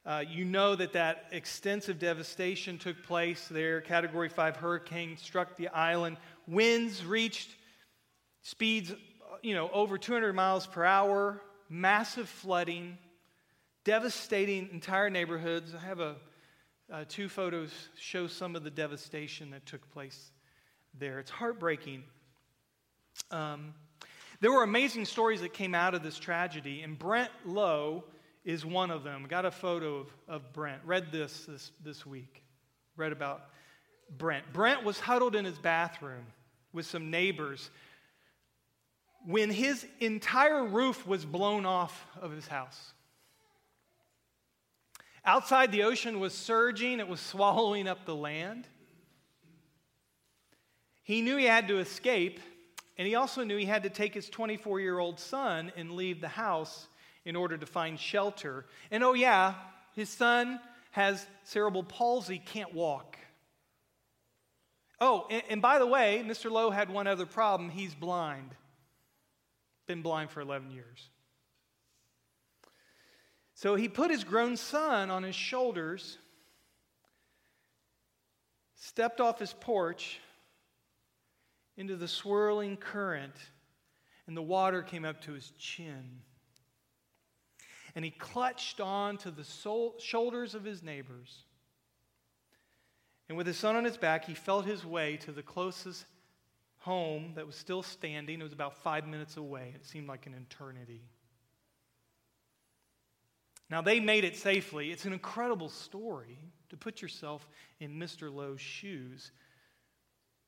Uh, 0.04 0.22
you 0.28 0.44
know 0.44 0.76
that 0.76 0.92
that 0.92 1.24
extensive 1.32 1.98
devastation 1.98 2.78
took 2.78 3.02
place 3.02 3.48
there. 3.48 3.80
Category 3.80 4.28
5 4.28 4.56
hurricane 4.56 5.16
struck 5.16 5.56
the 5.56 5.68
island. 5.68 6.18
Winds 6.46 7.04
reached 7.04 7.50
speeds, 8.42 8.94
you 9.42 9.54
know, 9.54 9.70
over 9.70 9.98
200 9.98 10.32
miles 10.32 10.66
per 10.66 10.84
hour. 10.84 11.40
Massive 11.68 12.28
flooding, 12.28 12.96
devastating 13.84 14.68
entire 14.72 15.10
neighborhoods. 15.10 15.74
I 15.74 15.84
have 15.84 16.00
a, 16.00 16.16
uh, 16.92 17.04
two 17.08 17.28
photos 17.28 17.72
show 17.98 18.28
some 18.28 18.54
of 18.54 18.62
the 18.62 18.70
devastation 18.70 19.50
that 19.50 19.66
took 19.66 19.90
place 19.90 20.30
there. 20.96 21.18
It's 21.18 21.30
heartbreaking. 21.30 22.04
Um, 23.30 23.74
there 24.40 24.52
were 24.52 24.62
amazing 24.62 25.06
stories 25.06 25.40
that 25.40 25.52
came 25.52 25.74
out 25.74 25.94
of 25.94 26.02
this 26.02 26.18
tragedy, 26.18 26.82
and 26.82 26.98
Brent 26.98 27.30
Lowe 27.44 28.04
is 28.44 28.64
one 28.64 28.90
of 28.90 29.02
them. 29.02 29.26
Got 29.28 29.44
a 29.44 29.50
photo 29.50 29.96
of, 29.96 30.08
of 30.28 30.52
Brent. 30.52 30.82
Read 30.84 31.10
this, 31.10 31.46
this 31.46 31.72
this 31.82 32.06
week. 32.06 32.42
Read 32.96 33.12
about 33.12 33.46
Brent. 34.16 34.44
Brent 34.52 34.84
was 34.84 35.00
huddled 35.00 35.34
in 35.34 35.44
his 35.44 35.58
bathroom 35.58 36.26
with 36.72 36.86
some 36.86 37.10
neighbors 37.10 37.70
when 39.26 39.50
his 39.50 39.84
entire 39.98 40.64
roof 40.64 41.04
was 41.06 41.24
blown 41.24 41.66
off 41.66 42.06
of 42.20 42.30
his 42.30 42.46
house. 42.46 42.92
Outside, 45.24 45.72
the 45.72 45.82
ocean 45.82 46.20
was 46.20 46.32
surging, 46.32 47.00
it 47.00 47.08
was 47.08 47.20
swallowing 47.32 47.88
up 47.88 48.06
the 48.06 48.14
land. 48.14 48.68
He 51.02 51.22
knew 51.22 51.36
he 51.36 51.44
had 51.44 51.68
to 51.68 51.78
escape, 51.78 52.40
and 52.96 53.06
he 53.06 53.16
also 53.16 53.42
knew 53.42 53.56
he 53.56 53.64
had 53.64 53.82
to 53.82 53.90
take 53.90 54.14
his 54.14 54.30
24 54.30 54.80
year 54.80 54.98
old 54.98 55.18
son 55.18 55.72
and 55.76 55.92
leave 55.92 56.20
the 56.20 56.28
house 56.28 56.86
in 57.24 57.34
order 57.34 57.58
to 57.58 57.66
find 57.66 57.98
shelter. 57.98 58.64
And 58.92 59.02
oh, 59.02 59.14
yeah, 59.14 59.54
his 59.94 60.08
son 60.08 60.60
has 60.92 61.26
cerebral 61.42 61.82
palsy, 61.82 62.38
can't 62.38 62.72
walk. 62.72 63.18
Oh, 65.00 65.26
and, 65.30 65.42
and 65.50 65.62
by 65.62 65.80
the 65.80 65.86
way, 65.86 66.24
Mr. 66.24 66.50
Lowe 66.50 66.70
had 66.70 66.90
one 66.90 67.08
other 67.08 67.26
problem. 67.26 67.70
He's 67.70 67.94
blind. 67.94 68.54
Been 69.86 70.02
blind 70.02 70.30
for 70.30 70.40
11 70.40 70.70
years. 70.70 71.10
So 73.54 73.74
he 73.74 73.88
put 73.88 74.10
his 74.10 74.24
grown 74.24 74.56
son 74.56 75.10
on 75.10 75.22
his 75.22 75.34
shoulders, 75.34 76.18
stepped 78.74 79.20
off 79.20 79.38
his 79.38 79.54
porch 79.54 80.20
into 81.76 81.96
the 81.96 82.08
swirling 82.08 82.76
current, 82.76 83.34
and 84.26 84.36
the 84.36 84.42
water 84.42 84.82
came 84.82 85.04
up 85.04 85.22
to 85.22 85.32
his 85.32 85.52
chin. 85.58 86.20
And 87.94 88.04
he 88.04 88.10
clutched 88.10 88.80
on 88.80 89.16
to 89.18 89.30
the 89.30 89.46
shoulders 89.98 90.54
of 90.54 90.64
his 90.64 90.82
neighbors. 90.82 91.44
And 93.28 93.38
with 93.38 93.46
his 93.46 93.56
son 93.56 93.74
on 93.74 93.84
his 93.84 93.96
back, 93.96 94.26
he 94.26 94.34
felt 94.34 94.66
his 94.66 94.84
way 94.84 95.16
to 95.18 95.32
the 95.32 95.42
closest 95.42 96.04
home 96.86 97.32
that 97.34 97.44
was 97.44 97.56
still 97.56 97.82
standing. 97.82 98.38
It 98.40 98.44
was 98.44 98.52
about 98.52 98.76
five 98.84 99.08
minutes 99.08 99.36
away. 99.36 99.72
It 99.74 99.84
seemed 99.84 100.06
like 100.06 100.26
an 100.26 100.34
eternity. 100.34 101.02
Now, 103.68 103.82
they 103.82 103.98
made 103.98 104.22
it 104.22 104.36
safely. 104.36 104.92
It's 104.92 105.04
an 105.04 105.12
incredible 105.12 105.68
story 105.68 106.38
to 106.68 106.76
put 106.76 107.02
yourself 107.02 107.48
in 107.80 107.98
Mr. 107.98 108.32
Lowe's 108.32 108.60
shoes. 108.60 109.32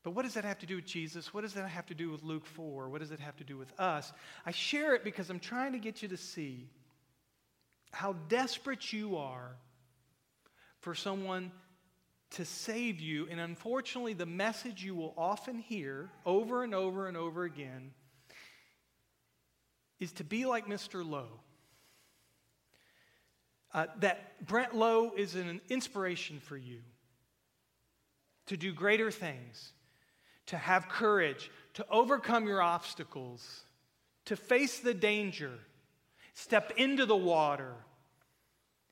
But 0.03 0.11
what 0.11 0.23
does 0.23 0.35
that 0.35 0.45
have 0.45 0.59
to 0.59 0.65
do 0.65 0.77
with 0.77 0.85
Jesus? 0.85 1.33
What 1.33 1.41
does 1.41 1.55
that 1.55 1.67
have 1.67 1.85
to 1.87 1.93
do 1.93 2.09
with 2.09 2.23
Luke 2.23 2.45
4? 2.45 2.87
What 2.87 3.01
does 3.01 3.11
it 3.11 3.19
have 3.19 3.35
to 3.35 3.43
do 3.43 3.57
with 3.57 3.77
us? 3.77 4.13
I 4.45 4.51
share 4.51 4.95
it 4.95 5.03
because 5.03 5.29
I'm 5.29 5.41
trying 5.41 5.73
to 5.73 5.79
get 5.79 6.01
you 6.01 6.07
to 6.07 6.17
see 6.17 6.69
how 7.91 8.13
desperate 8.29 8.93
you 8.93 9.17
are 9.17 9.57
for 10.79 10.95
someone 10.95 11.51
to 12.31 12.45
save 12.45 12.99
you. 12.99 13.27
And 13.29 13.39
unfortunately, 13.39 14.13
the 14.13 14.25
message 14.25 14.83
you 14.83 14.95
will 14.95 15.13
often 15.17 15.59
hear 15.59 16.09
over 16.25 16.63
and 16.63 16.73
over 16.73 17.07
and 17.07 17.17
over 17.17 17.43
again 17.43 17.91
is 19.99 20.11
to 20.13 20.23
be 20.23 20.45
like 20.45 20.67
Mr. 20.67 21.07
Lowe. 21.07 21.39
Uh, 23.71 23.85
that 23.99 24.45
Brent 24.47 24.75
Lowe 24.75 25.11
is 25.15 25.35
an 25.35 25.61
inspiration 25.69 26.39
for 26.39 26.57
you 26.57 26.79
to 28.47 28.57
do 28.57 28.73
greater 28.73 29.11
things, 29.11 29.73
to 30.47 30.57
have 30.57 30.89
courage, 30.89 31.51
to 31.75 31.85
overcome 31.91 32.47
your 32.47 32.63
obstacles, 32.63 33.61
to 34.25 34.35
face 34.35 34.79
the 34.79 34.93
danger, 34.93 35.51
step 36.33 36.71
into 36.77 37.05
the 37.05 37.15
water. 37.15 37.73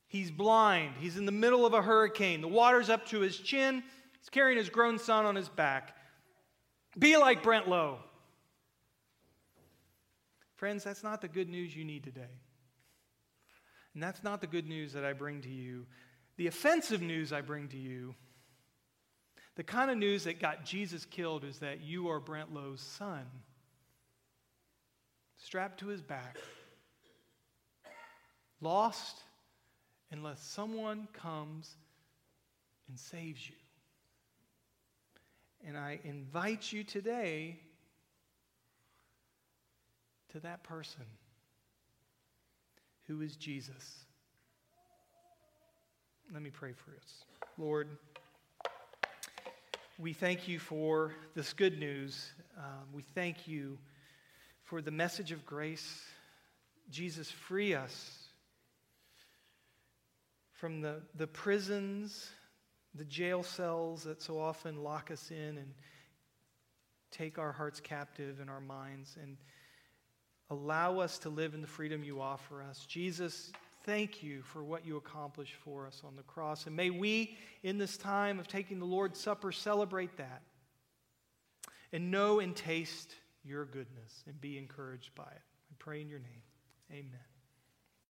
He's 0.08 0.32
blind. 0.32 0.96
He's 1.00 1.18
in 1.18 1.26
the 1.26 1.32
middle 1.32 1.66
of 1.66 1.74
a 1.74 1.82
hurricane. 1.82 2.42
The 2.42 2.48
water's 2.48 2.90
up 2.90 3.06
to 3.08 3.20
his 3.20 3.38
chin. 3.38 3.84
He's 4.20 4.30
carrying 4.30 4.58
his 4.58 4.70
grown 4.70 5.00
son 5.00 5.26
on 5.26 5.36
his 5.36 5.50
back. 5.50 5.96
Be 6.98 7.18
like 7.18 7.44
Brent 7.44 7.68
Lowe. 7.68 8.00
Friends, 10.56 10.84
that's 10.84 11.04
not 11.04 11.22
the 11.22 11.28
good 11.28 11.50
news 11.50 11.76
you 11.76 11.84
need 11.84 12.04
today. 12.04 12.32
And 13.94 14.02
that's 14.02 14.24
not 14.24 14.42
the 14.42 14.48
good 14.48 14.68
news 14.68 14.94
that 14.94 15.04
I 15.04 15.14
bring 15.14 15.42
to 15.42 15.50
you. 15.50 15.86
The 16.38 16.48
offensive 16.48 17.02
news 17.02 17.34
I 17.34 17.42
bring 17.42 17.68
to 17.70 17.78
you, 17.78 18.16
the 19.56 19.64
kind 19.64 19.90
of 19.90 19.98
news 19.98 20.26
that 20.26 20.40
got 20.40 20.66
Jesus 20.66 21.04
killed, 21.04 21.44
is 21.44 21.60
that 21.60 21.82
you 21.82 22.10
are 22.10 22.20
Brent 22.20 22.54
Lowe's 22.54 22.82
son, 22.82 23.26
strapped 25.38 25.80
to 25.80 25.88
his 25.88 26.02
back, 26.02 26.38
lost 28.62 29.24
unless 30.12 30.42
someone 30.42 31.08
comes 31.14 31.76
and 32.88 32.98
saves 32.98 33.48
you. 33.50 33.56
And 35.66 35.78
I 35.78 36.00
invite 36.04 36.72
you 36.72 36.84
today 36.84 37.60
to 40.32 40.40
that 40.42 40.64
person 40.64 41.06
who 43.08 43.22
is 43.22 43.36
Jesus. 43.36 44.06
Let 46.34 46.42
me 46.42 46.50
pray 46.50 46.74
for 46.74 46.92
us. 46.92 47.24
Lord, 47.58 47.88
we 49.98 50.14
thank 50.14 50.48
you 50.48 50.60
for 50.60 51.14
this 51.36 51.54
good 51.54 51.80
news. 51.80 52.32
Um, 52.58 52.94
we 52.94 53.02
thank 53.02 53.48
you 53.48 53.78
for 54.64 54.82
the 54.82 54.92
message 54.92 55.32
of 55.32 55.46
grace. 55.46 56.04
Jesus, 56.92 57.32
free 57.32 57.74
us 57.74 58.27
from 60.58 60.82
the, 60.82 61.02
the 61.16 61.28
prisons, 61.28 62.30
the 62.94 63.06
jail 63.06 63.42
cells 63.42 64.04
that 64.04 64.22
so 64.22 64.40
often 64.40 64.84
lock 64.84 65.10
us 65.10 65.32
in 65.32 65.58
and 65.58 65.74
take 67.10 67.40
our 67.40 67.52
hearts 67.52 67.80
captive 67.80 68.40
and 68.40 68.50
our 68.50 68.62
minds. 68.62 69.18
And 69.22 69.38
Allow 70.50 71.00
us 71.00 71.20
to 71.20 71.30
live 71.30 71.54
in 71.54 71.62
the 71.62 71.68
freedom 71.68 72.04
you 72.04 72.22
offer 72.22 72.62
us. 72.62 72.86
Jesus, 72.86 73.52
thank 73.84 74.24
you 74.24 74.42
for 74.44 74.64
what 74.64 74.86
you 74.86 74.96
accomplished 74.96 75.56
for 75.56 75.86
us 75.86 76.02
on 76.06 76.16
the 76.16 76.24
cross. 76.24 76.68
And 76.68 76.76
may 76.76 76.90
we, 76.90 77.36
in 77.64 77.78
this 77.78 77.98
time 77.98 78.40
of 78.40 78.48
taking 78.48 78.80
the 78.80 78.86
Lord's 78.86 79.20
Supper, 79.20 79.52
celebrate 79.52 80.16
that 80.18 80.42
and 81.92 82.12
know 82.12 82.40
and 82.40 82.56
taste 82.56 83.14
your 83.44 83.66
goodness 83.66 84.24
and 84.26 84.40
be 84.40 84.58
encouraged 84.58 85.14
by 85.16 85.24
it. 85.24 85.42
I 85.72 85.76
pray 85.80 86.02
in 86.02 86.08
your 86.08 86.20
name. 86.20 86.44
Amen. 86.92 87.37